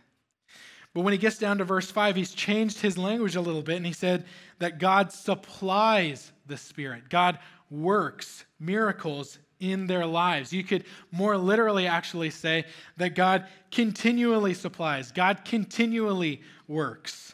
But 0.94 1.02
when 1.02 1.12
he 1.12 1.18
gets 1.18 1.38
down 1.38 1.58
to 1.58 1.64
verse 1.64 1.90
5, 1.90 2.16
he's 2.16 2.34
changed 2.34 2.80
his 2.80 2.98
language 2.98 3.36
a 3.36 3.42
little 3.42 3.64
bit 3.64 3.78
and 3.78 3.86
he 3.86 3.94
said 3.94 4.26
that 4.60 4.78
God 4.80 5.12
supplies 5.12 6.32
the 6.46 6.58
Spirit. 6.58 7.10
God 7.10 7.40
works 7.70 8.46
miracles 8.60 9.40
in 9.60 9.88
their 9.88 10.06
lives. 10.06 10.54
You 10.54 10.64
could 10.64 10.84
more 11.12 11.38
literally 11.38 11.88
actually 11.88 12.30
say 12.30 12.66
that 12.98 13.16
God 13.16 13.48
continually 13.72 14.54
supplies, 14.54 15.12
God 15.12 15.46
continually 15.46 16.42
works 16.68 17.34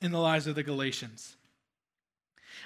in 0.00 0.12
the 0.12 0.18
lives 0.18 0.46
of 0.46 0.54
the 0.54 0.62
Galatians. 0.62 1.36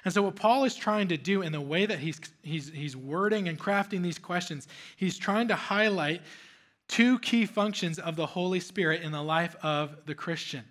And 0.05 0.13
so, 0.13 0.23
what 0.23 0.37
Paul 0.37 0.65
is 0.65 0.75
trying 0.75 1.09
to 1.09 1.17
do 1.17 1.43
in 1.43 1.53
the 1.53 1.61
way 1.61 1.87
that 1.87 1.99
he's, 1.99 2.21
he's, 2.43 2.69
he's 2.69 2.97
wording 2.97 3.49
and 3.49 3.59
crafting 3.59 4.03
these 4.03 4.19
questions, 4.19 4.69
he's 4.97 5.19
trying 5.19 5.49
to 5.49 5.57
highlight 5.57 6.23
two 6.89 7.19
key 7.19 7.47
functions 7.47 7.99
of 7.99 8.17
the 8.17 8.27
Holy 8.27 8.61
Spirit 8.61 9.03
in 9.03 9.13
the 9.13 9.23
life 9.23 9.57
of 9.63 9.97
the 10.07 10.15
Christian. 10.15 10.65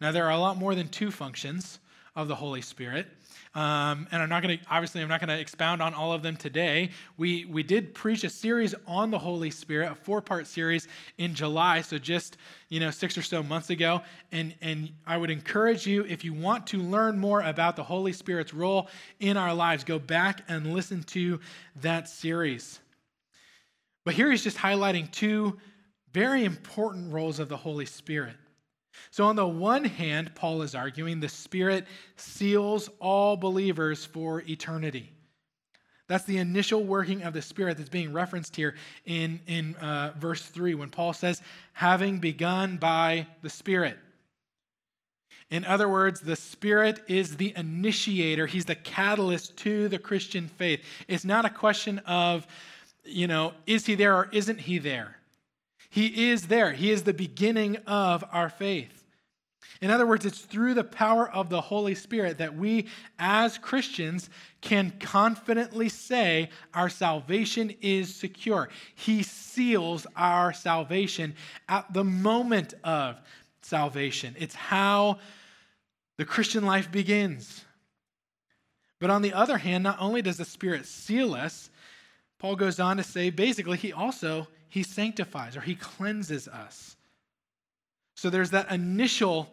Now, 0.00 0.12
there 0.12 0.24
are 0.24 0.32
a 0.32 0.38
lot 0.38 0.56
more 0.56 0.74
than 0.74 0.88
two 0.88 1.10
functions 1.10 1.78
of 2.16 2.28
the 2.28 2.34
Holy 2.34 2.60
Spirit. 2.60 3.08
Um, 3.54 4.08
and 4.10 4.20
I'm 4.20 4.28
not 4.28 4.42
going 4.42 4.58
to, 4.58 4.64
obviously, 4.68 5.00
I'm 5.00 5.08
not 5.08 5.20
going 5.20 5.28
to 5.28 5.38
expound 5.38 5.80
on 5.80 5.94
all 5.94 6.12
of 6.12 6.22
them 6.22 6.36
today. 6.36 6.90
We, 7.16 7.44
we 7.44 7.62
did 7.62 7.94
preach 7.94 8.24
a 8.24 8.30
series 8.30 8.74
on 8.86 9.10
the 9.10 9.18
Holy 9.18 9.50
Spirit, 9.50 9.92
a 9.92 9.94
four 9.94 10.20
part 10.20 10.46
series 10.46 10.88
in 11.18 11.34
July, 11.34 11.80
so 11.80 11.98
just, 11.98 12.36
you 12.68 12.80
know, 12.80 12.90
six 12.90 13.16
or 13.16 13.22
so 13.22 13.42
months 13.42 13.70
ago. 13.70 14.02
And, 14.32 14.54
and 14.60 14.90
I 15.06 15.16
would 15.16 15.30
encourage 15.30 15.86
you, 15.86 16.04
if 16.04 16.24
you 16.24 16.34
want 16.34 16.66
to 16.68 16.78
learn 16.78 17.18
more 17.18 17.42
about 17.42 17.76
the 17.76 17.84
Holy 17.84 18.12
Spirit's 18.12 18.52
role 18.52 18.88
in 19.20 19.36
our 19.36 19.54
lives, 19.54 19.84
go 19.84 19.98
back 19.98 20.42
and 20.48 20.74
listen 20.74 21.02
to 21.04 21.40
that 21.76 22.08
series. 22.08 22.80
But 24.04 24.14
here 24.14 24.30
he's 24.30 24.44
just 24.44 24.58
highlighting 24.58 25.10
two 25.10 25.58
very 26.12 26.44
important 26.44 27.12
roles 27.12 27.38
of 27.38 27.48
the 27.48 27.56
Holy 27.56 27.86
Spirit. 27.86 28.36
So, 29.10 29.24
on 29.24 29.34
the 29.34 29.46
one 29.46 29.84
hand, 29.84 30.34
Paul 30.34 30.62
is 30.62 30.74
arguing 30.74 31.18
the 31.18 31.28
Spirit 31.28 31.86
seals 32.16 32.88
all 33.00 33.36
believers 33.36 34.04
for 34.04 34.42
eternity. 34.42 35.10
That's 36.06 36.24
the 36.24 36.38
initial 36.38 36.84
working 36.84 37.22
of 37.22 37.32
the 37.32 37.42
Spirit 37.42 37.78
that's 37.78 37.88
being 37.88 38.12
referenced 38.12 38.54
here 38.54 38.74
in, 39.06 39.40
in 39.46 39.74
uh, 39.76 40.12
verse 40.18 40.42
3 40.42 40.74
when 40.74 40.90
Paul 40.90 41.12
says, 41.12 41.40
having 41.72 42.18
begun 42.18 42.76
by 42.76 43.26
the 43.42 43.50
Spirit. 43.50 43.96
In 45.50 45.64
other 45.64 45.88
words, 45.88 46.20
the 46.20 46.36
Spirit 46.36 47.00
is 47.08 47.36
the 47.36 47.54
initiator, 47.56 48.46
He's 48.46 48.64
the 48.66 48.74
catalyst 48.74 49.56
to 49.58 49.88
the 49.88 49.98
Christian 49.98 50.48
faith. 50.48 50.80
It's 51.08 51.24
not 51.24 51.44
a 51.44 51.50
question 51.50 52.00
of, 52.00 52.46
you 53.04 53.26
know, 53.26 53.52
is 53.66 53.86
He 53.86 53.94
there 53.94 54.16
or 54.16 54.28
isn't 54.32 54.60
He 54.60 54.78
there? 54.78 55.16
He 55.90 56.30
is 56.30 56.48
there. 56.48 56.72
He 56.72 56.90
is 56.90 57.04
the 57.04 57.14
beginning 57.14 57.76
of 57.86 58.24
our 58.32 58.48
faith. 58.48 59.04
In 59.80 59.90
other 59.90 60.06
words, 60.06 60.24
it's 60.24 60.40
through 60.40 60.74
the 60.74 60.84
power 60.84 61.30
of 61.30 61.50
the 61.50 61.60
Holy 61.60 61.94
Spirit 61.94 62.38
that 62.38 62.56
we, 62.56 62.86
as 63.18 63.58
Christians, 63.58 64.30
can 64.60 64.92
confidently 64.98 65.88
say 65.88 66.50
our 66.72 66.88
salvation 66.88 67.74
is 67.80 68.14
secure. 68.14 68.68
He 68.94 69.22
seals 69.22 70.06
our 70.16 70.52
salvation 70.52 71.34
at 71.68 71.92
the 71.92 72.04
moment 72.04 72.74
of 72.82 73.20
salvation. 73.62 74.34
It's 74.38 74.54
how 74.54 75.18
the 76.16 76.24
Christian 76.24 76.64
life 76.64 76.90
begins. 76.90 77.64
But 79.00 79.10
on 79.10 79.22
the 79.22 79.32
other 79.32 79.58
hand, 79.58 79.84
not 79.84 80.00
only 80.00 80.22
does 80.22 80.38
the 80.38 80.44
Spirit 80.44 80.86
seal 80.86 81.34
us, 81.34 81.70
Paul 82.38 82.56
goes 82.56 82.80
on 82.80 82.96
to 82.98 83.02
say 83.02 83.30
basically, 83.30 83.76
he 83.76 83.92
also 83.92 84.48
he 84.68 84.82
sanctifies 84.82 85.56
or 85.56 85.60
he 85.60 85.74
cleanses 85.74 86.48
us. 86.48 86.96
So 88.16 88.30
there's 88.30 88.50
that 88.50 88.70
initial 88.70 89.52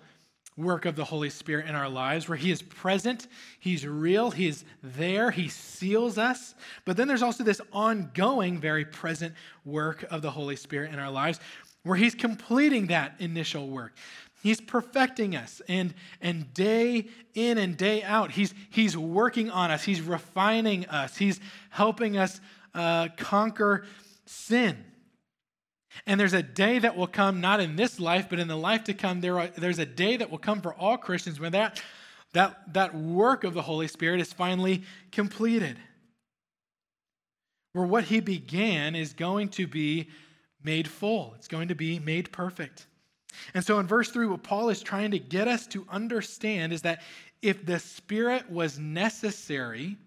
work 0.58 0.86
of 0.86 0.96
the 0.96 1.06
Holy 1.06 1.30
Spirit 1.30 1.68
in 1.68 1.76
our 1.76 1.90
lives, 1.90 2.28
where 2.28 2.38
He 2.38 2.52
is 2.52 2.62
present, 2.62 3.28
He's 3.60 3.86
real, 3.86 4.32
He's 4.32 4.66
there, 4.84 5.32
He 5.32 5.48
seals 5.48 6.18
us. 6.18 6.56
But 6.86 6.98
then 6.98 7.08
there's 7.08 7.24
also 7.24 7.44
this 7.44 7.62
ongoing, 7.72 8.60
very 8.60 8.86
present 8.86 9.34
work 9.66 10.06
of 10.12 10.22
the 10.22 10.32
Holy 10.32 10.56
Spirit 10.56 10.94
in 10.94 11.00
our 11.00 11.12
lives, 11.12 11.40
where 11.84 11.98
He's 11.98 12.16
completing 12.16 12.88
that 12.88 13.16
initial 13.20 13.68
work. 13.68 13.94
He's 14.44 14.60
perfecting 14.60 15.36
us, 15.36 15.62
and, 15.68 15.94
and 16.20 16.52
day 16.54 17.08
in 17.36 17.58
and 17.60 17.78
day 17.78 18.02
out, 18.02 18.32
he's, 18.32 18.56
he's 18.72 18.98
working 18.98 19.52
on 19.52 19.70
us, 19.70 19.84
He's 19.84 20.02
refining 20.02 20.88
us, 20.88 21.16
He's 21.18 21.40
helping 21.70 22.18
us 22.18 22.42
uh, 22.74 23.10
conquer 23.18 23.86
sin. 24.26 24.78
And 26.06 26.20
there's 26.20 26.34
a 26.34 26.44
day 26.44 26.80
that 26.80 26.96
will 26.96 27.08
come, 27.08 27.42
not 27.42 27.60
in 27.60 27.76
this 27.76 28.00
life, 28.00 28.28
but 28.30 28.40
in 28.40 28.48
the 28.48 28.56
life 28.56 28.86
to 28.86 28.94
come. 28.94 29.22
There 29.22 29.40
are, 29.40 29.48
there's 29.48 29.80
a 29.80 29.86
day 29.86 30.18
that 30.18 30.32
will 30.32 30.38
come 30.38 30.62
for 30.62 30.74
all 30.74 30.98
Christians 30.98 31.40
when 31.40 31.52
that, 31.52 31.82
that, 32.34 32.74
that 32.74 32.96
work 32.96 33.44
of 33.44 33.54
the 33.54 33.62
Holy 33.62 33.88
Spirit 33.88 34.22
is 34.22 34.32
finally 34.32 34.84
completed. 35.12 35.78
Where 37.74 37.86
what 37.86 38.06
he 38.06 38.20
began 38.20 38.96
is 38.96 39.14
going 39.14 39.50
to 39.50 39.68
be 39.68 40.10
made 40.64 40.88
full, 40.88 41.34
it's 41.36 41.48
going 41.48 41.70
to 41.70 41.76
be 41.76 42.00
made 42.00 42.32
perfect. 42.32 42.88
And 43.54 43.64
so 43.64 43.80
in 43.80 43.88
verse 43.88 44.10
3, 44.10 44.28
what 44.28 44.44
Paul 44.44 44.70
is 44.70 44.82
trying 44.82 45.12
to 45.12 45.20
get 45.20 45.48
us 45.48 45.66
to 45.68 45.86
understand 45.90 46.74
is 46.74 46.82
that 46.84 47.02
if 47.42 47.66
the 47.66 47.80
Spirit 47.80 48.50
was 48.50 48.78
necessary 48.78 49.98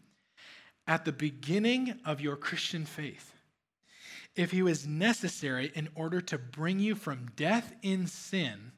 at 0.86 1.04
the 1.04 1.12
beginning 1.12 1.98
of 2.04 2.20
your 2.20 2.36
Christian 2.36 2.84
faith, 2.84 3.32
if 4.36 4.50
he 4.50 4.62
was 4.62 4.86
necessary 4.86 5.70
in 5.74 5.88
order 5.94 6.20
to 6.20 6.38
bring 6.38 6.80
you 6.80 6.94
from 6.94 7.30
death 7.36 7.72
in 7.82 8.06
sin 8.06 8.72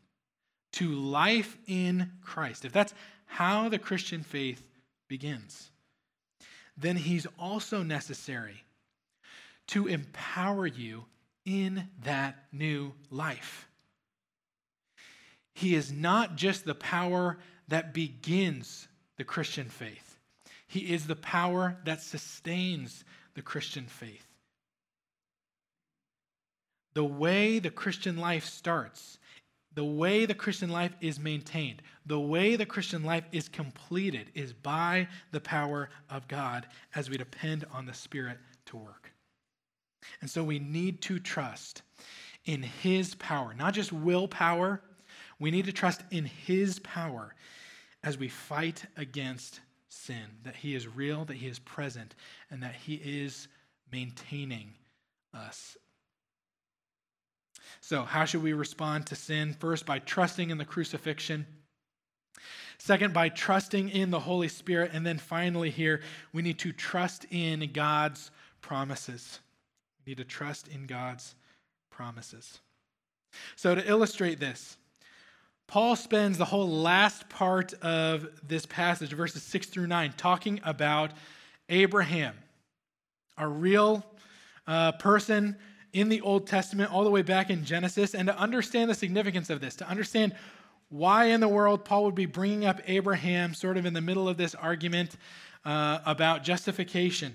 to 0.72 0.92
life 0.92 1.56
in 1.66 2.12
Christ, 2.22 2.64
if 2.64 2.72
that's 2.72 2.94
how 3.24 3.68
the 3.68 3.78
Christian 3.78 4.22
faith 4.22 4.62
begins, 5.08 5.70
then 6.76 6.96
he's 6.96 7.26
also 7.38 7.82
necessary 7.82 8.64
to 9.68 9.86
empower 9.86 10.66
you 10.66 11.06
in 11.44 11.88
that 12.04 12.36
new 12.52 12.92
life. 13.10 13.68
He 15.54 15.74
is 15.74 15.90
not 15.90 16.36
just 16.36 16.64
the 16.64 16.74
power 16.74 17.38
that 17.68 17.94
begins 17.94 18.88
the 19.16 19.24
Christian 19.24 19.68
faith, 19.70 20.05
He 20.66 20.92
is 20.92 21.06
the 21.06 21.16
power 21.16 21.76
that 21.84 22.02
sustains 22.02 23.04
the 23.34 23.42
Christian 23.42 23.86
faith. 23.86 24.26
The 26.94 27.04
way 27.04 27.58
the 27.58 27.70
Christian 27.70 28.16
life 28.16 28.44
starts, 28.44 29.18
the 29.74 29.84
way 29.84 30.24
the 30.24 30.34
Christian 30.34 30.70
life 30.70 30.94
is 31.02 31.20
maintained, 31.20 31.82
the 32.06 32.18
way 32.18 32.56
the 32.56 32.64
Christian 32.64 33.04
life 33.04 33.24
is 33.32 33.48
completed 33.48 34.30
is 34.34 34.54
by 34.54 35.06
the 35.32 35.40
power 35.40 35.90
of 36.08 36.26
God 36.28 36.66
as 36.94 37.10
we 37.10 37.18
depend 37.18 37.66
on 37.70 37.84
the 37.84 37.92
Spirit 37.92 38.38
to 38.66 38.78
work. 38.78 39.12
And 40.20 40.30
so 40.30 40.42
we 40.42 40.58
need 40.58 41.02
to 41.02 41.18
trust 41.18 41.82
in 42.46 42.62
His 42.62 43.14
power, 43.16 43.54
not 43.54 43.74
just 43.74 43.92
willpower. 43.92 44.80
We 45.38 45.50
need 45.50 45.66
to 45.66 45.72
trust 45.72 46.02
in 46.10 46.24
His 46.24 46.78
power 46.78 47.34
as 48.02 48.16
we 48.16 48.28
fight 48.28 48.84
against 48.96 49.60
sin, 49.96 50.38
that 50.44 50.56
He 50.56 50.74
is 50.74 50.86
real, 50.86 51.24
that 51.24 51.36
He 51.36 51.48
is 51.48 51.58
present, 51.58 52.14
and 52.50 52.62
that 52.62 52.74
He 52.74 52.94
is 52.94 53.48
maintaining 53.90 54.74
us 55.34 55.76
so, 57.80 58.02
how 58.02 58.24
should 58.24 58.42
we 58.42 58.52
respond 58.52 59.06
to 59.06 59.14
sin? 59.14 59.52
First, 59.52 59.86
by 59.86 59.98
trusting 60.00 60.50
in 60.50 60.58
the 60.58 60.64
crucifixion. 60.64 61.46
Second, 62.78 63.14
by 63.14 63.28
trusting 63.28 63.88
in 63.88 64.10
the 64.10 64.20
Holy 64.20 64.48
Spirit. 64.48 64.90
And 64.92 65.06
then 65.06 65.18
finally, 65.18 65.70
here, 65.70 66.00
we 66.32 66.42
need 66.42 66.58
to 66.60 66.72
trust 66.72 67.26
in 67.30 67.70
God's 67.72 68.30
promises. 68.60 69.38
We 70.04 70.10
need 70.10 70.18
to 70.18 70.24
trust 70.24 70.68
in 70.68 70.86
God's 70.86 71.34
promises. 71.90 72.60
So, 73.54 73.74
to 73.74 73.88
illustrate 73.88 74.40
this, 74.40 74.76
Paul 75.68 75.96
spends 75.96 76.38
the 76.38 76.44
whole 76.44 76.68
last 76.68 77.28
part 77.28 77.74
of 77.74 78.28
this 78.46 78.66
passage, 78.66 79.12
verses 79.12 79.42
6 79.42 79.66
through 79.66 79.88
9, 79.88 80.14
talking 80.16 80.60
about 80.64 81.10
Abraham, 81.68 82.34
a 83.36 83.48
real 83.48 84.06
uh, 84.66 84.92
person 84.92 85.56
in 85.92 86.08
the 86.08 86.20
Old 86.20 86.46
Testament, 86.46 86.92
all 86.92 87.02
the 87.02 87.10
way 87.10 87.22
back 87.22 87.50
in 87.50 87.64
Genesis, 87.64 88.14
and 88.14 88.28
to 88.28 88.38
understand 88.38 88.90
the 88.90 88.94
significance 88.94 89.50
of 89.50 89.60
this, 89.60 89.74
to 89.76 89.88
understand 89.88 90.34
why 90.88 91.26
in 91.26 91.40
the 91.40 91.48
world 91.48 91.84
Paul 91.84 92.04
would 92.04 92.14
be 92.14 92.26
bringing 92.26 92.64
up 92.64 92.80
Abraham 92.86 93.52
sort 93.52 93.76
of 93.76 93.86
in 93.86 93.92
the 93.92 94.00
middle 94.00 94.28
of 94.28 94.36
this 94.36 94.54
argument 94.54 95.16
uh, 95.64 95.98
about 96.06 96.44
justification. 96.44 97.34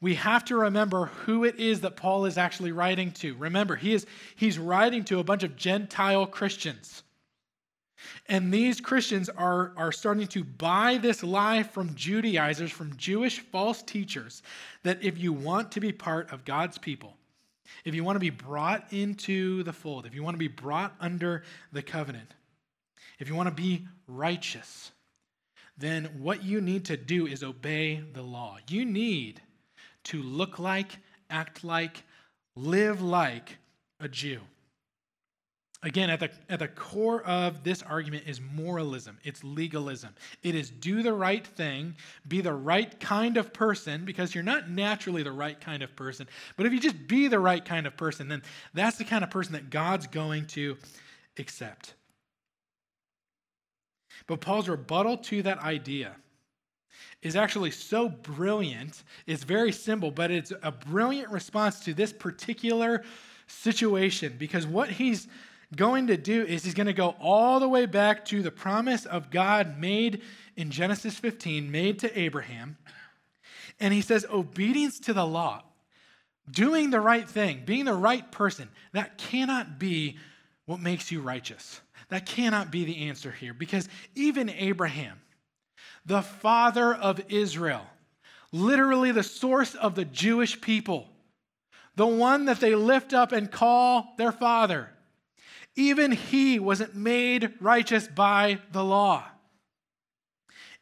We 0.00 0.14
have 0.16 0.44
to 0.46 0.56
remember 0.56 1.06
who 1.06 1.44
it 1.44 1.58
is 1.58 1.80
that 1.80 1.96
Paul 1.96 2.26
is 2.26 2.36
actually 2.36 2.72
writing 2.72 3.12
to. 3.12 3.34
Remember, 3.36 3.76
he 3.76 3.94
is, 3.94 4.06
he's 4.34 4.58
writing 4.58 5.04
to 5.04 5.18
a 5.18 5.24
bunch 5.24 5.42
of 5.42 5.56
Gentile 5.56 6.26
Christians. 6.26 7.02
And 8.28 8.52
these 8.52 8.80
Christians 8.80 9.28
are, 9.28 9.72
are 9.76 9.92
starting 9.92 10.26
to 10.28 10.44
buy 10.44 10.98
this 10.98 11.22
lie 11.22 11.62
from 11.62 11.94
Judaizers, 11.94 12.70
from 12.70 12.96
Jewish 12.96 13.40
false 13.40 13.82
teachers, 13.82 14.42
that 14.82 15.02
if 15.02 15.18
you 15.18 15.32
want 15.32 15.72
to 15.72 15.80
be 15.80 15.92
part 15.92 16.30
of 16.32 16.44
God's 16.44 16.76
people, 16.76 17.16
if 17.84 17.94
you 17.94 18.04
want 18.04 18.16
to 18.16 18.20
be 18.20 18.30
brought 18.30 18.92
into 18.92 19.62
the 19.62 19.72
fold, 19.72 20.06
if 20.06 20.14
you 20.14 20.22
want 20.22 20.34
to 20.34 20.38
be 20.38 20.48
brought 20.48 20.94
under 21.00 21.42
the 21.72 21.82
covenant, 21.82 22.34
if 23.18 23.28
you 23.28 23.34
want 23.34 23.48
to 23.48 23.62
be 23.62 23.86
righteous, 24.06 24.92
then 25.78 26.04
what 26.18 26.42
you 26.42 26.60
need 26.60 26.84
to 26.86 26.96
do 26.96 27.26
is 27.26 27.42
obey 27.42 28.02
the 28.12 28.22
law. 28.22 28.58
You 28.68 28.84
need 28.84 29.40
to 30.06 30.22
look 30.22 30.58
like, 30.58 30.98
act 31.30 31.64
like, 31.64 32.02
live 32.54 33.02
like 33.02 33.58
a 34.00 34.08
Jew. 34.08 34.40
Again, 35.82 36.10
at 36.10 36.20
the, 36.20 36.30
at 36.48 36.58
the 36.58 36.68
core 36.68 37.22
of 37.22 37.62
this 37.62 37.82
argument 37.82 38.24
is 38.26 38.40
moralism, 38.40 39.18
it's 39.22 39.44
legalism. 39.44 40.14
It 40.42 40.54
is 40.54 40.70
do 40.70 41.02
the 41.02 41.12
right 41.12 41.46
thing, 41.46 41.94
be 42.26 42.40
the 42.40 42.54
right 42.54 42.98
kind 42.98 43.36
of 43.36 43.52
person, 43.52 44.04
because 44.04 44.34
you're 44.34 44.42
not 44.42 44.70
naturally 44.70 45.22
the 45.22 45.32
right 45.32 45.60
kind 45.60 45.82
of 45.82 45.94
person. 45.94 46.26
But 46.56 46.66
if 46.66 46.72
you 46.72 46.80
just 46.80 47.06
be 47.06 47.28
the 47.28 47.38
right 47.38 47.64
kind 47.64 47.86
of 47.86 47.96
person, 47.96 48.28
then 48.28 48.42
that's 48.74 48.96
the 48.96 49.04
kind 49.04 49.22
of 49.22 49.30
person 49.30 49.52
that 49.52 49.70
God's 49.70 50.06
going 50.06 50.46
to 50.46 50.76
accept. 51.38 51.94
But 54.26 54.40
Paul's 54.40 54.68
rebuttal 54.68 55.18
to 55.18 55.42
that 55.42 55.58
idea 55.58 56.16
is 57.22 57.36
actually 57.36 57.70
so 57.70 58.08
brilliant. 58.08 59.02
It's 59.26 59.44
very 59.44 59.72
simple, 59.72 60.10
but 60.10 60.30
it's 60.30 60.52
a 60.62 60.72
brilliant 60.72 61.30
response 61.30 61.80
to 61.80 61.94
this 61.94 62.12
particular 62.12 63.02
situation 63.46 64.34
because 64.38 64.66
what 64.66 64.90
he's 64.90 65.28
going 65.74 66.06
to 66.06 66.16
do 66.16 66.44
is 66.44 66.64
he's 66.64 66.74
going 66.74 66.86
to 66.86 66.92
go 66.92 67.16
all 67.20 67.58
the 67.58 67.68
way 67.68 67.86
back 67.86 68.24
to 68.26 68.42
the 68.42 68.50
promise 68.50 69.04
of 69.06 69.30
God 69.30 69.78
made 69.78 70.22
in 70.56 70.70
Genesis 70.70 71.16
15, 71.16 71.70
made 71.70 71.98
to 72.00 72.18
Abraham. 72.18 72.76
And 73.80 73.92
he 73.92 74.00
says, 74.00 74.24
obedience 74.32 75.00
to 75.00 75.12
the 75.12 75.26
law, 75.26 75.64
doing 76.50 76.90
the 76.90 77.00
right 77.00 77.28
thing, 77.28 77.62
being 77.64 77.84
the 77.84 77.94
right 77.94 78.30
person, 78.30 78.68
that 78.92 79.18
cannot 79.18 79.78
be 79.78 80.16
what 80.66 80.80
makes 80.80 81.10
you 81.10 81.20
righteous. 81.20 81.80
That 82.08 82.26
cannot 82.26 82.70
be 82.70 82.84
the 82.84 83.08
answer 83.08 83.32
here 83.32 83.52
because 83.52 83.88
even 84.14 84.48
Abraham, 84.50 85.20
the 86.06 86.22
father 86.22 86.94
of 86.94 87.20
Israel, 87.28 87.84
literally 88.52 89.12
the 89.12 89.22
source 89.22 89.74
of 89.74 89.94
the 89.94 90.04
Jewish 90.04 90.60
people, 90.60 91.08
the 91.96 92.06
one 92.06 92.44
that 92.44 92.60
they 92.60 92.74
lift 92.74 93.12
up 93.12 93.32
and 93.32 93.50
call 93.50 94.14
their 94.16 94.32
father, 94.32 94.90
even 95.74 96.12
he 96.12 96.58
wasn't 96.58 96.94
made 96.94 97.52
righteous 97.60 98.06
by 98.08 98.60
the 98.72 98.84
law. 98.84 99.24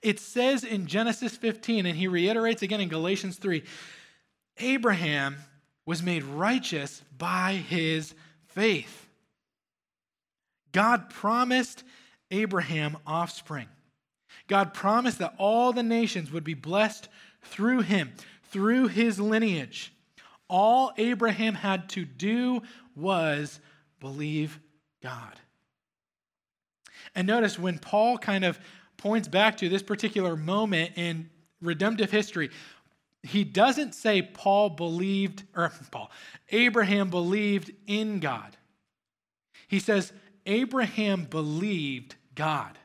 It 0.02 0.20
says 0.20 0.62
in 0.62 0.86
Genesis 0.86 1.36
15, 1.36 1.86
and 1.86 1.96
he 1.96 2.06
reiterates 2.06 2.62
again 2.62 2.80
in 2.80 2.88
Galatians 2.88 3.36
3 3.38 3.64
Abraham 4.58 5.36
was 5.86 6.02
made 6.02 6.22
righteous 6.22 7.02
by 7.16 7.54
his 7.54 8.14
faith. 8.46 9.08
God 10.72 11.10
promised 11.10 11.82
Abraham 12.30 12.96
offspring. 13.06 13.68
God 14.46 14.74
promised 14.74 15.18
that 15.18 15.34
all 15.38 15.72
the 15.72 15.82
nations 15.82 16.30
would 16.30 16.44
be 16.44 16.54
blessed 16.54 17.08
through 17.42 17.80
him, 17.80 18.12
through 18.50 18.88
his 18.88 19.18
lineage. 19.18 19.92
All 20.48 20.92
Abraham 20.98 21.54
had 21.54 21.88
to 21.90 22.04
do 22.04 22.62
was 22.94 23.60
believe 24.00 24.60
God. 25.02 25.40
And 27.14 27.26
notice 27.26 27.58
when 27.58 27.78
Paul 27.78 28.18
kind 28.18 28.44
of 28.44 28.58
points 28.96 29.28
back 29.28 29.56
to 29.58 29.68
this 29.68 29.82
particular 29.82 30.36
moment 30.36 30.92
in 30.96 31.30
redemptive 31.60 32.10
history, 32.10 32.50
he 33.22 33.44
doesn't 33.44 33.94
say 33.94 34.20
Paul 34.22 34.70
believed, 34.70 35.44
or 35.54 35.72
Paul, 35.90 36.10
Abraham 36.50 37.10
believed 37.10 37.72
in 37.86 38.20
God. 38.20 38.56
He 39.68 39.80
says 39.80 40.12
Abraham 40.46 41.24
believed 41.24 42.16
God. 42.34 42.78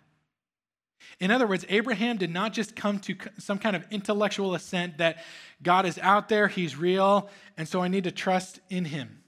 In 1.20 1.32
other 1.32 1.48
words, 1.48 1.66
Abraham 1.68 2.18
did 2.18 2.32
not 2.32 2.54
just 2.54 2.76
come 2.76 3.00
to 3.00 3.16
some 3.38 3.60
kind 3.60 3.76
of 3.76 3.86
intellectual 3.92 4.56
assent 4.56 5.00
that 5.00 5.18
God 5.62 5.86
is 5.86 5.98
out 6.00 6.30
there, 6.30 6.48
he's 6.48 6.78
real, 6.78 7.30
and 7.58 7.68
so 7.68 7.82
I 7.82 7.90
need 7.90 8.06
to 8.06 8.12
trust 8.12 8.60
in 8.70 8.86
him. 8.86 9.22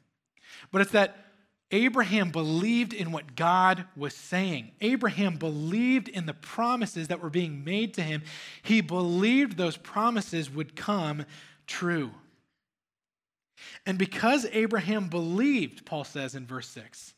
But 0.72 0.82
it's 0.82 0.92
that 0.92 1.18
Abraham 1.72 2.32
believed 2.32 2.94
in 2.94 3.12
what 3.12 3.36
God 3.36 3.86
was 3.96 4.14
saying. 4.14 4.72
Abraham 4.82 5.38
believed 5.38 6.10
in 6.10 6.26
the 6.26 6.34
promises 6.34 7.08
that 7.08 7.22
were 7.22 7.30
being 7.30 7.64
made 7.64 7.94
to 7.96 8.02
him. 8.02 8.24
He 8.62 8.82
believed 8.82 9.58
those 9.58 9.78
promises 9.78 10.50
would 10.50 10.76
come 10.76 11.26
true. 11.68 12.12
And 13.86 13.98
because 13.98 14.46
Abraham 14.52 15.08
believed, 15.08 15.86
Paul 15.86 16.04
says 16.04 16.36
in 16.36 16.46
verse 16.46 16.68
6, 16.70 17.14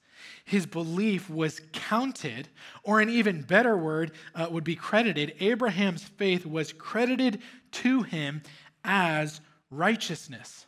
his 0.46 0.66
belief 0.66 1.30
was 1.30 1.62
counted, 1.72 2.50
or 2.84 3.00
an 3.00 3.10
even 3.10 3.42
better 3.42 3.78
word 3.78 4.12
uh, 4.36 4.48
would 4.50 4.64
be 4.64 4.76
credited. 4.76 5.36
Abraham's 5.40 6.04
faith 6.04 6.46
was 6.46 6.74
credited 6.74 7.42
to 7.72 8.04
him 8.04 8.42
as 8.84 9.42
righteousness. 9.70 10.66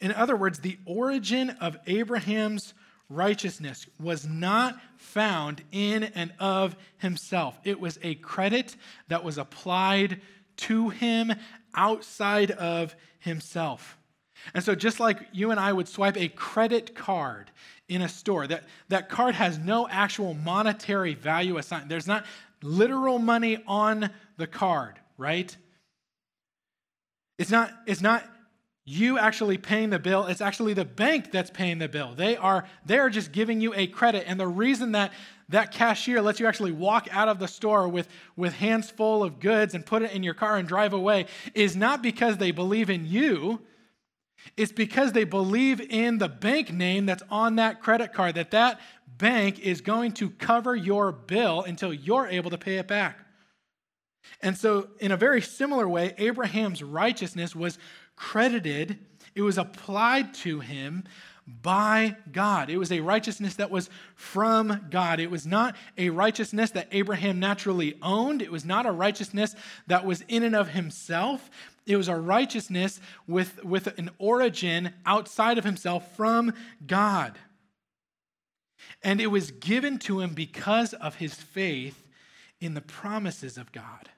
In 0.00 0.12
other 0.12 0.36
words, 0.36 0.60
the 0.60 0.78
origin 0.86 1.50
of 1.50 1.76
Abraham's 1.86 2.74
righteousness 3.08 3.86
was 3.98 4.26
not 4.26 4.80
found 4.96 5.62
in 5.72 6.04
and 6.04 6.32
of 6.38 6.76
himself. 6.98 7.58
It 7.64 7.80
was 7.80 7.98
a 8.02 8.14
credit 8.16 8.76
that 9.08 9.24
was 9.24 9.36
applied 9.36 10.20
to 10.58 10.90
him 10.90 11.32
outside 11.74 12.50
of 12.52 12.94
himself. 13.18 13.98
And 14.54 14.64
so, 14.64 14.74
just 14.74 15.00
like 15.00 15.18
you 15.32 15.50
and 15.50 15.60
I 15.60 15.72
would 15.72 15.88
swipe 15.88 16.16
a 16.16 16.28
credit 16.28 16.94
card 16.94 17.50
in 17.88 18.02
a 18.02 18.08
store, 18.08 18.46
that, 18.46 18.64
that 18.88 19.08
card 19.08 19.34
has 19.34 19.58
no 19.58 19.88
actual 19.88 20.34
monetary 20.34 21.14
value 21.14 21.58
assigned. 21.58 21.90
There's 21.90 22.06
not 22.06 22.24
literal 22.62 23.18
money 23.18 23.62
on 23.66 24.10
the 24.36 24.46
card, 24.46 24.98
right? 25.18 25.54
It's 27.38 27.50
not, 27.50 27.72
it's 27.86 28.02
not 28.02 28.24
you 28.84 29.18
actually 29.18 29.56
paying 29.56 29.90
the 29.90 29.98
bill, 29.98 30.26
it's 30.26 30.40
actually 30.40 30.74
the 30.74 30.84
bank 30.84 31.30
that's 31.30 31.50
paying 31.50 31.78
the 31.78 31.88
bill. 31.88 32.14
They 32.14 32.36
are, 32.36 32.64
they 32.84 32.98
are 32.98 33.10
just 33.10 33.32
giving 33.32 33.60
you 33.60 33.72
a 33.74 33.86
credit. 33.86 34.24
And 34.26 34.38
the 34.38 34.48
reason 34.48 34.92
that 34.92 35.12
that 35.50 35.72
cashier 35.72 36.22
lets 36.22 36.38
you 36.38 36.46
actually 36.46 36.72
walk 36.72 37.08
out 37.10 37.28
of 37.28 37.38
the 37.38 37.48
store 37.48 37.88
with, 37.88 38.08
with 38.36 38.54
hands 38.54 38.90
full 38.90 39.22
of 39.22 39.40
goods 39.40 39.74
and 39.74 39.84
put 39.84 40.02
it 40.02 40.12
in 40.12 40.22
your 40.22 40.34
car 40.34 40.56
and 40.56 40.66
drive 40.66 40.92
away 40.92 41.26
is 41.54 41.76
not 41.76 42.02
because 42.02 42.36
they 42.36 42.52
believe 42.52 42.88
in 42.88 43.04
you 43.04 43.60
it's 44.56 44.72
because 44.72 45.12
they 45.12 45.24
believe 45.24 45.80
in 45.80 46.18
the 46.18 46.28
bank 46.28 46.72
name 46.72 47.06
that's 47.06 47.22
on 47.30 47.56
that 47.56 47.82
credit 47.82 48.12
card, 48.12 48.34
that 48.34 48.50
that 48.50 48.80
bank 49.06 49.58
is 49.60 49.80
going 49.80 50.12
to 50.12 50.30
cover 50.30 50.74
your 50.74 51.12
bill 51.12 51.62
until 51.62 51.92
you're 51.92 52.26
able 52.26 52.50
to 52.50 52.58
pay 52.58 52.76
it 52.76 52.88
back. 52.88 53.18
And 54.42 54.56
so, 54.56 54.88
in 55.00 55.12
a 55.12 55.16
very 55.16 55.42
similar 55.42 55.88
way, 55.88 56.14
Abraham's 56.18 56.82
righteousness 56.82 57.54
was 57.54 57.78
credited, 58.16 58.98
it 59.34 59.42
was 59.42 59.58
applied 59.58 60.34
to 60.34 60.60
him 60.60 61.04
by 61.62 62.16
God. 62.30 62.70
It 62.70 62.76
was 62.76 62.92
a 62.92 63.00
righteousness 63.00 63.56
that 63.56 63.70
was 63.70 63.90
from 64.14 64.86
God. 64.90 65.20
It 65.20 65.30
was 65.30 65.46
not 65.46 65.74
a 65.98 66.10
righteousness 66.10 66.70
that 66.72 66.88
Abraham 66.92 67.40
naturally 67.40 67.96
owned. 68.02 68.42
It 68.42 68.52
was 68.52 68.64
not 68.64 68.86
a 68.86 68.92
righteousness 68.92 69.54
that 69.86 70.04
was 70.04 70.22
in 70.28 70.42
and 70.42 70.54
of 70.54 70.68
himself. 70.68 71.50
It 71.90 71.96
was 71.96 72.06
a 72.06 72.14
righteousness 72.14 73.00
with, 73.26 73.64
with 73.64 73.98
an 73.98 74.10
origin 74.18 74.92
outside 75.04 75.58
of 75.58 75.64
himself 75.64 76.16
from 76.16 76.54
God. 76.86 77.36
And 79.02 79.20
it 79.20 79.26
was 79.26 79.50
given 79.50 79.98
to 80.00 80.20
him 80.20 80.32
because 80.32 80.94
of 80.94 81.16
his 81.16 81.34
faith 81.34 82.06
in 82.60 82.74
the 82.74 82.80
promises 82.80 83.58
of 83.58 83.72
God. 83.72 84.08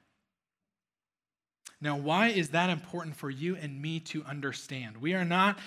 Now, 1.81 1.97
why 1.97 2.29
is 2.29 2.51
that 2.51 2.69
important 2.69 3.17
for 3.17 3.31
you 3.31 3.57
and 3.57 3.81
me 3.81 4.01
to 4.01 4.23
understand? 4.25 4.99
We 4.99 5.15
are 5.15 5.25
not 5.25 5.59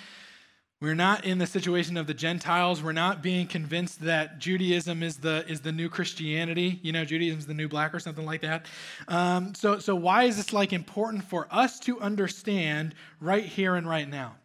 we're 0.86 0.94
not 0.94 1.24
in 1.24 1.38
the 1.38 1.48
situation 1.48 1.96
of 1.96 2.06
the 2.06 2.14
Gentiles. 2.14 2.80
We're 2.80 2.92
not 2.92 3.20
being 3.20 3.48
convinced 3.48 4.02
that 4.02 4.38
Judaism 4.38 5.02
is 5.02 5.16
the, 5.16 5.44
is 5.48 5.60
the 5.60 5.72
new 5.72 5.88
Christianity. 5.88 6.78
You 6.80 6.92
know, 6.92 7.04
Judaism 7.04 7.40
is 7.40 7.46
the 7.46 7.54
new 7.54 7.66
black 7.66 7.92
or 7.92 7.98
something 7.98 8.24
like 8.24 8.42
that. 8.42 8.66
Um, 9.08 9.52
so, 9.56 9.80
so 9.80 9.96
why 9.96 10.24
is 10.24 10.36
this 10.36 10.52
like 10.52 10.72
important 10.72 11.24
for 11.24 11.48
us 11.50 11.80
to 11.80 12.00
understand 12.00 12.94
right 13.20 13.44
here 13.44 13.74
and 13.74 13.88
right 13.88 14.08
now? 14.08 14.36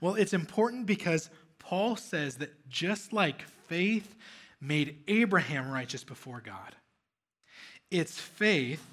Well, 0.00 0.14
it's 0.14 0.32
important 0.32 0.86
because 0.86 1.28
Paul 1.58 1.96
says 1.96 2.36
that 2.36 2.66
just 2.70 3.12
like 3.12 3.42
faith 3.66 4.16
made 4.58 5.00
Abraham 5.06 5.70
righteous 5.70 6.02
before 6.02 6.40
God, 6.40 6.76
it's 7.90 8.18
faith, 8.18 8.86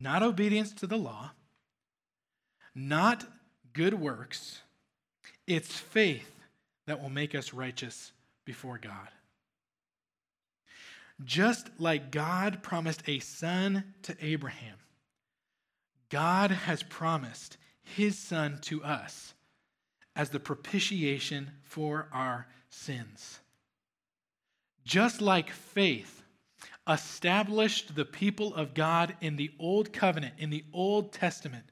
not 0.00 0.22
obedience 0.22 0.72
to 0.72 0.86
the 0.86 0.96
law, 0.96 1.32
not 2.74 3.26
good 3.74 3.92
works 3.92 4.62
it's 5.46 5.78
faith 5.78 6.30
that 6.86 7.02
will 7.02 7.10
make 7.10 7.34
us 7.34 7.52
righteous 7.52 8.12
before 8.44 8.78
God. 8.78 9.08
Just 11.24 11.70
like 11.78 12.10
God 12.10 12.62
promised 12.62 13.02
a 13.06 13.20
son 13.20 13.94
to 14.02 14.16
Abraham, 14.20 14.76
God 16.10 16.50
has 16.50 16.82
promised 16.82 17.56
his 17.82 18.18
son 18.18 18.58
to 18.62 18.82
us 18.82 19.34
as 20.16 20.30
the 20.30 20.40
propitiation 20.40 21.50
for 21.62 22.08
our 22.12 22.46
sins. 22.68 23.40
Just 24.84 25.20
like 25.20 25.50
faith 25.50 26.22
established 26.88 27.94
the 27.94 28.04
people 28.04 28.54
of 28.54 28.74
God 28.74 29.16
in 29.20 29.36
the 29.36 29.50
Old 29.58 29.92
Covenant, 29.92 30.34
in 30.38 30.50
the 30.50 30.64
Old 30.72 31.12
Testament, 31.12 31.64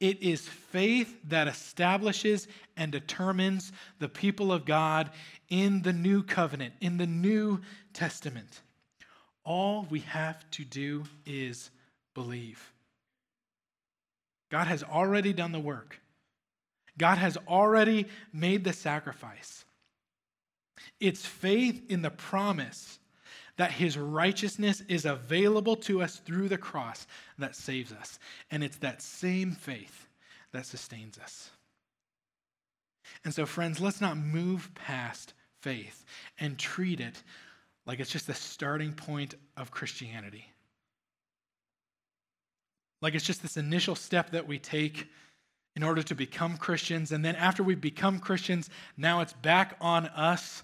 it 0.00 0.22
is 0.22 0.46
faith 0.48 1.18
that 1.24 1.48
establishes 1.48 2.46
and 2.76 2.92
determines 2.92 3.72
the 3.98 4.08
people 4.08 4.52
of 4.52 4.64
God 4.64 5.10
in 5.48 5.82
the 5.82 5.92
new 5.92 6.22
covenant, 6.22 6.74
in 6.80 6.98
the 6.98 7.06
New 7.06 7.60
Testament. 7.92 8.60
All 9.44 9.86
we 9.90 10.00
have 10.00 10.48
to 10.52 10.64
do 10.64 11.04
is 11.26 11.70
believe. 12.14 12.72
God 14.50 14.66
has 14.66 14.82
already 14.82 15.32
done 15.32 15.52
the 15.52 15.60
work, 15.60 16.00
God 16.96 17.18
has 17.18 17.36
already 17.48 18.06
made 18.32 18.64
the 18.64 18.72
sacrifice. 18.72 19.64
It's 21.00 21.26
faith 21.26 21.82
in 21.88 22.02
the 22.02 22.10
promise 22.10 22.97
that 23.58 23.72
his 23.72 23.98
righteousness 23.98 24.82
is 24.88 25.04
available 25.04 25.76
to 25.76 26.00
us 26.00 26.16
through 26.16 26.48
the 26.48 26.56
cross 26.56 27.06
that 27.38 27.54
saves 27.54 27.92
us. 27.92 28.18
And 28.50 28.64
it's 28.64 28.78
that 28.78 29.02
same 29.02 29.52
faith 29.52 30.06
that 30.52 30.64
sustains 30.64 31.18
us. 31.18 31.50
And 33.24 33.34
so, 33.34 33.46
friends, 33.46 33.80
let's 33.80 34.00
not 34.00 34.16
move 34.16 34.70
past 34.74 35.34
faith 35.60 36.04
and 36.38 36.58
treat 36.58 37.00
it 37.00 37.22
like 37.84 38.00
it's 38.00 38.10
just 38.10 38.26
the 38.26 38.34
starting 38.34 38.92
point 38.92 39.34
of 39.56 39.70
Christianity. 39.70 40.52
Like 43.02 43.14
it's 43.14 43.24
just 43.24 43.42
this 43.42 43.56
initial 43.56 43.94
step 43.94 44.30
that 44.30 44.46
we 44.46 44.58
take 44.58 45.08
in 45.74 45.82
order 45.82 46.02
to 46.02 46.14
become 46.14 46.56
Christians. 46.56 47.12
And 47.12 47.24
then 47.24 47.34
after 47.36 47.62
we've 47.62 47.80
become 47.80 48.20
Christians, 48.20 48.70
now 48.96 49.20
it's 49.20 49.32
back 49.32 49.76
on 49.80 50.06
us 50.06 50.62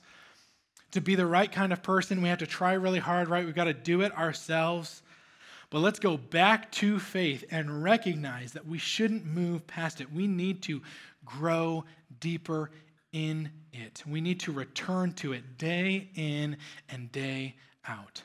to 0.95 1.01
be 1.01 1.15
the 1.15 1.27
right 1.27 1.51
kind 1.51 1.73
of 1.73 1.83
person, 1.83 2.23
we 2.23 2.29
have 2.29 2.39
to 2.39 2.47
try 2.47 2.73
really 2.73 2.99
hard, 2.99 3.29
right? 3.29 3.45
We've 3.45 3.55
got 3.55 3.65
to 3.65 3.75
do 3.75 4.01
it 4.01 4.17
ourselves. 4.17 5.03
But 5.71 5.81
let's 5.81 5.99
go 5.99 6.17
back 6.17 6.71
to 6.73 7.01
faith 7.01 7.45
and 7.51 7.83
recognize 7.83 8.53
that 8.53 8.67
we 8.67 8.79
shouldn't 8.79 9.27
move 9.27 9.67
past 9.67 10.01
it. 10.01 10.13
We 10.13 10.29
need 10.29 10.63
to 10.63 10.83
grow 11.25 11.85
deeper 12.21 12.71
in 13.13 13.51
it. 13.73 14.03
We 14.07 14.21
need 14.21 14.41
to 14.41 14.53
return 14.53 15.13
to 15.15 15.33
it 15.33 15.59
day 15.59 16.11
in 16.15 16.57
and 16.89 17.11
day 17.11 17.57
out. 17.89 18.23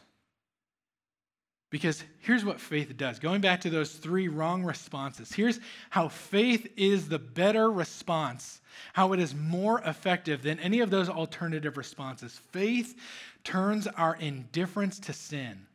Because 1.69 2.03
here's 2.19 2.43
what 2.43 2.59
faith 2.59 2.97
does. 2.97 3.19
Going 3.19 3.41
back 3.41 3.61
to 3.61 3.69
those 3.69 3.91
three 3.91 4.27
wrong 4.27 4.63
responses, 4.63 5.31
here's 5.31 5.59
how 5.91 6.07
faith 6.07 6.71
is 6.75 7.07
the 7.07 7.19
better 7.19 7.69
response 7.71 8.61
how 8.93 9.13
it 9.13 9.19
is 9.19 9.35
more 9.35 9.81
effective 9.81 10.41
than 10.41 10.59
any 10.59 10.79
of 10.79 10.89
those 10.89 11.09
alternative 11.09 11.77
responses. 11.77 12.39
Faith 12.51 12.95
turns 13.43 13.87
our 13.87 14.15
indifference 14.15 14.99
to 14.99 15.13
sin 15.13 15.65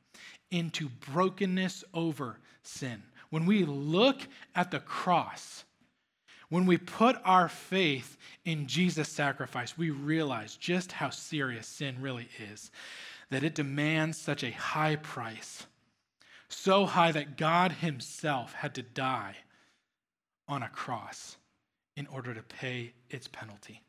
into 0.50 0.88
brokenness 1.12 1.84
over 1.92 2.38
sin. 2.62 3.02
When 3.30 3.46
we 3.46 3.64
look 3.64 4.20
at 4.54 4.70
the 4.70 4.80
cross, 4.80 5.64
when 6.48 6.66
we 6.66 6.76
put 6.76 7.16
our 7.24 7.48
faith 7.48 8.16
in 8.44 8.66
Jesus' 8.66 9.08
sacrifice, 9.08 9.76
we 9.76 9.90
realize 9.90 10.56
just 10.56 10.92
how 10.92 11.10
serious 11.10 11.66
sin 11.66 11.96
really 12.00 12.28
is, 12.52 12.70
that 13.30 13.42
it 13.42 13.54
demands 13.54 14.18
such 14.18 14.44
a 14.44 14.52
high 14.52 14.96
price, 14.96 15.66
so 16.54 16.86
high 16.86 17.12
that 17.12 17.36
God 17.36 17.72
Himself 17.72 18.54
had 18.54 18.74
to 18.74 18.82
die 18.82 19.36
on 20.48 20.62
a 20.62 20.68
cross 20.68 21.36
in 21.96 22.06
order 22.06 22.34
to 22.34 22.42
pay 22.42 22.92
its 23.10 23.28
penalty. 23.28 23.82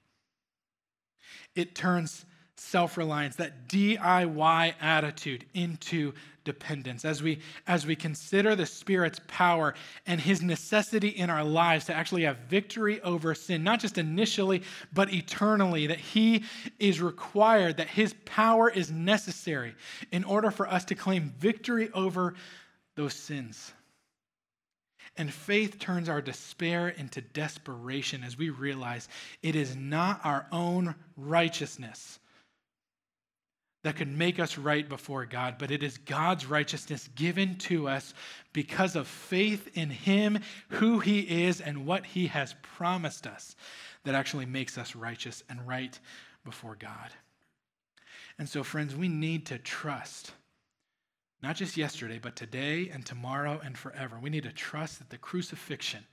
It 1.55 1.75
turns 1.75 2.25
self 2.57 2.97
reliance, 2.97 3.35
that 3.35 3.67
DIY 3.67 4.73
attitude 4.79 5.45
into 5.53 6.13
dependence. 6.45 7.03
As 7.03 7.21
we, 7.21 7.39
as 7.67 7.85
we 7.85 7.95
consider 7.95 8.55
the 8.55 8.65
Spirit's 8.65 9.19
power 9.27 9.73
and 10.05 10.21
his 10.21 10.41
necessity 10.41 11.09
in 11.09 11.29
our 11.29 11.43
lives 11.43 11.85
to 11.85 11.93
actually 11.93 12.23
have 12.23 12.37
victory 12.49 13.01
over 13.01 13.35
sin, 13.35 13.63
not 13.63 13.79
just 13.79 13.97
initially, 13.97 14.61
but 14.93 15.13
eternally, 15.13 15.87
that 15.87 15.99
he 15.99 16.43
is 16.79 17.01
required, 17.01 17.77
that 17.77 17.89
his 17.89 18.15
power 18.25 18.69
is 18.69 18.91
necessary 18.91 19.75
in 20.11 20.23
order 20.23 20.51
for 20.51 20.67
us 20.67 20.85
to 20.85 20.95
claim 20.95 21.33
victory 21.39 21.89
over 21.93 22.35
those 22.95 23.13
sins. 23.13 23.73
And 25.17 25.33
faith 25.33 25.79
turns 25.79 26.09
our 26.09 26.21
despair 26.21 26.89
into 26.89 27.21
desperation 27.21 28.23
as 28.23 28.37
we 28.37 28.49
realize 28.49 29.07
it 29.41 29.55
is 29.55 29.75
not 29.75 30.19
our 30.25 30.45
own 30.51 30.93
righteousness 31.15 32.19
that 33.85 33.97
could 33.97 34.17
make 34.17 34.39
us 34.39 34.57
right 34.57 34.89
before 34.89 35.27
God, 35.27 35.57
but 35.59 35.69
it 35.69 35.83
is 35.83 35.99
God's 35.99 36.47
righteousness 36.47 37.07
given 37.13 37.55
to 37.59 37.87
us 37.87 38.15
because 38.51 38.95
of 38.95 39.05
faith 39.05 39.77
in 39.77 39.91
Him, 39.91 40.39
who 40.69 40.97
He 40.97 41.19
is, 41.45 41.61
and 41.61 41.85
what 41.85 42.03
He 42.03 42.25
has 42.25 42.55
promised 42.63 43.27
us 43.27 43.55
that 44.03 44.15
actually 44.15 44.47
makes 44.47 44.79
us 44.79 44.95
righteous 44.95 45.43
and 45.51 45.67
right 45.67 45.99
before 46.43 46.75
God. 46.75 47.11
And 48.39 48.49
so, 48.49 48.63
friends, 48.63 48.95
we 48.95 49.07
need 49.07 49.45
to 49.45 49.59
trust, 49.59 50.31
not 51.43 51.55
just 51.55 51.77
yesterday, 51.77 52.17
but 52.19 52.35
today 52.35 52.89
and 52.91 53.05
tomorrow 53.05 53.61
and 53.63 53.77
forever. 53.77 54.17
We 54.19 54.31
need 54.31 54.45
to 54.45 54.51
trust 54.51 54.97
that 54.97 55.11
the 55.11 55.19
crucifixion 55.19 56.03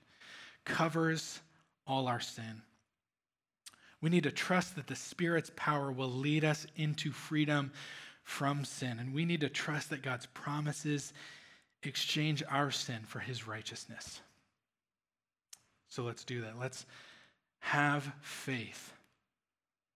covers 0.66 1.40
all 1.86 2.06
our 2.06 2.20
sin 2.20 2.60
we 4.02 4.10
need 4.10 4.24
to 4.24 4.32
trust 4.32 4.74
that 4.74 4.88
the 4.88 4.96
Spirit's 4.96 5.52
power 5.54 5.92
will 5.92 6.10
lead 6.10 6.44
us 6.44 6.66
into 6.76 7.12
freedom 7.12 7.72
from 8.24 8.64
sin. 8.64 8.98
And 8.98 9.14
we 9.14 9.24
need 9.24 9.40
to 9.40 9.48
trust 9.48 9.90
that 9.90 10.02
God's 10.02 10.26
promises 10.26 11.12
exchange 11.84 12.42
our 12.50 12.70
sin 12.70 13.00
for 13.06 13.20
his 13.20 13.46
righteousness. 13.46 14.20
So 15.88 16.02
let's 16.02 16.24
do 16.24 16.42
that. 16.42 16.58
Let's 16.58 16.84
have 17.60 18.12
faith 18.20 18.92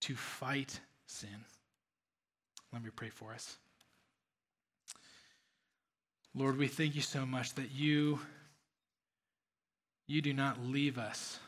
to 0.03 0.15
fight 0.15 0.81
sin. 1.07 1.45
Let 2.73 2.85
me 2.85 2.91
pray 2.95 3.09
for 3.09 3.33
us. 3.33 3.57
Lord, 6.35 6.59
we 6.59 6.69
thank 6.69 6.95
you 6.95 7.01
so 7.01 7.27
much 7.27 7.55
that 7.55 7.73
you 7.73 8.21
you 10.07 10.23
do 10.23 10.33
not 10.33 10.63
leave 10.63 10.99
us 10.99 11.41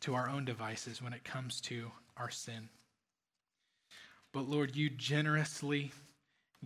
to 0.00 0.14
our 0.14 0.28
own 0.28 0.44
devices 0.44 1.02
when 1.02 1.12
it 1.12 1.24
comes 1.24 1.60
to 1.62 1.90
our 2.16 2.30
sin. 2.30 2.68
But 4.32 4.48
Lord, 4.48 4.76
you 4.76 4.90
generously 4.90 5.92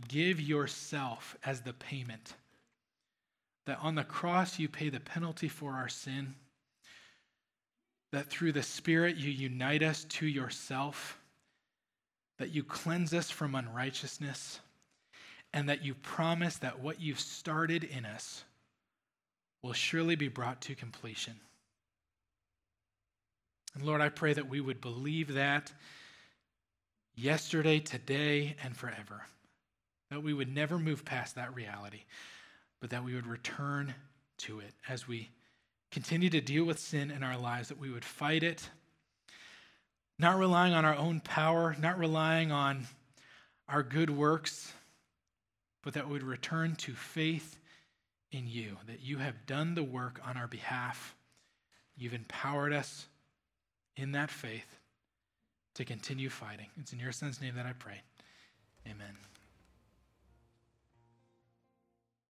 give 0.08 0.40
yourself 0.40 1.36
as 1.44 1.60
the 1.60 1.72
payment. 1.72 2.34
That 3.66 3.78
on 3.80 3.94
the 3.94 4.04
cross 4.04 4.58
you 4.58 4.68
pay 4.68 4.88
the 4.88 5.00
penalty 5.00 5.48
for 5.48 5.72
our 5.72 5.88
sin. 5.88 6.34
That 8.12 8.28
through 8.28 8.52
the 8.52 8.62
Spirit 8.62 9.16
you 9.16 9.30
unite 9.30 9.82
us 9.82 10.04
to 10.04 10.26
yourself. 10.26 11.18
That 12.38 12.50
you 12.50 12.64
cleanse 12.64 13.14
us 13.14 13.30
from 13.30 13.54
unrighteousness. 13.54 14.60
And 15.54 15.68
that 15.68 15.84
you 15.84 15.94
promise 15.94 16.56
that 16.56 16.80
what 16.80 17.00
you've 17.00 17.20
started 17.20 17.84
in 17.84 18.04
us 18.04 18.44
will 19.62 19.74
surely 19.74 20.16
be 20.16 20.28
brought 20.28 20.60
to 20.62 20.74
completion. 20.74 21.34
And 23.74 23.84
Lord, 23.84 24.00
I 24.00 24.08
pray 24.08 24.32
that 24.32 24.48
we 24.48 24.60
would 24.60 24.80
believe 24.80 25.34
that 25.34 25.72
yesterday, 27.14 27.78
today, 27.78 28.56
and 28.62 28.76
forever. 28.76 29.22
That 30.10 30.22
we 30.22 30.34
would 30.34 30.54
never 30.54 30.78
move 30.78 31.04
past 31.04 31.36
that 31.36 31.54
reality, 31.54 32.02
but 32.80 32.90
that 32.90 33.04
we 33.04 33.14
would 33.14 33.26
return 33.26 33.94
to 34.38 34.60
it 34.60 34.74
as 34.88 35.08
we 35.08 35.30
continue 35.90 36.30
to 36.30 36.40
deal 36.40 36.64
with 36.64 36.78
sin 36.78 37.10
in 37.10 37.22
our 37.22 37.38
lives, 37.38 37.68
that 37.68 37.78
we 37.78 37.90
would 37.90 38.04
fight 38.04 38.42
it, 38.42 38.68
not 40.18 40.38
relying 40.38 40.74
on 40.74 40.84
our 40.84 40.96
own 40.96 41.20
power, 41.20 41.76
not 41.78 41.98
relying 41.98 42.52
on 42.52 42.86
our 43.68 43.82
good 43.82 44.10
works, 44.10 44.72
but 45.82 45.94
that 45.94 46.06
we 46.06 46.14
would 46.14 46.22
return 46.22 46.76
to 46.76 46.92
faith 46.92 47.58
in 48.30 48.46
you, 48.46 48.76
that 48.86 49.00
you 49.00 49.18
have 49.18 49.46
done 49.46 49.74
the 49.74 49.82
work 49.82 50.20
on 50.26 50.36
our 50.36 50.46
behalf. 50.46 51.14
You've 51.96 52.14
empowered 52.14 52.72
us 52.72 53.06
in 53.96 54.12
that 54.12 54.30
faith 54.30 54.78
to 55.74 55.84
continue 55.84 56.30
fighting. 56.30 56.68
It's 56.80 56.92
in 56.92 56.98
your 56.98 57.12
son's 57.12 57.40
name 57.40 57.54
that 57.56 57.66
I 57.66 57.72
pray. 57.72 58.02
Amen. 58.86 59.16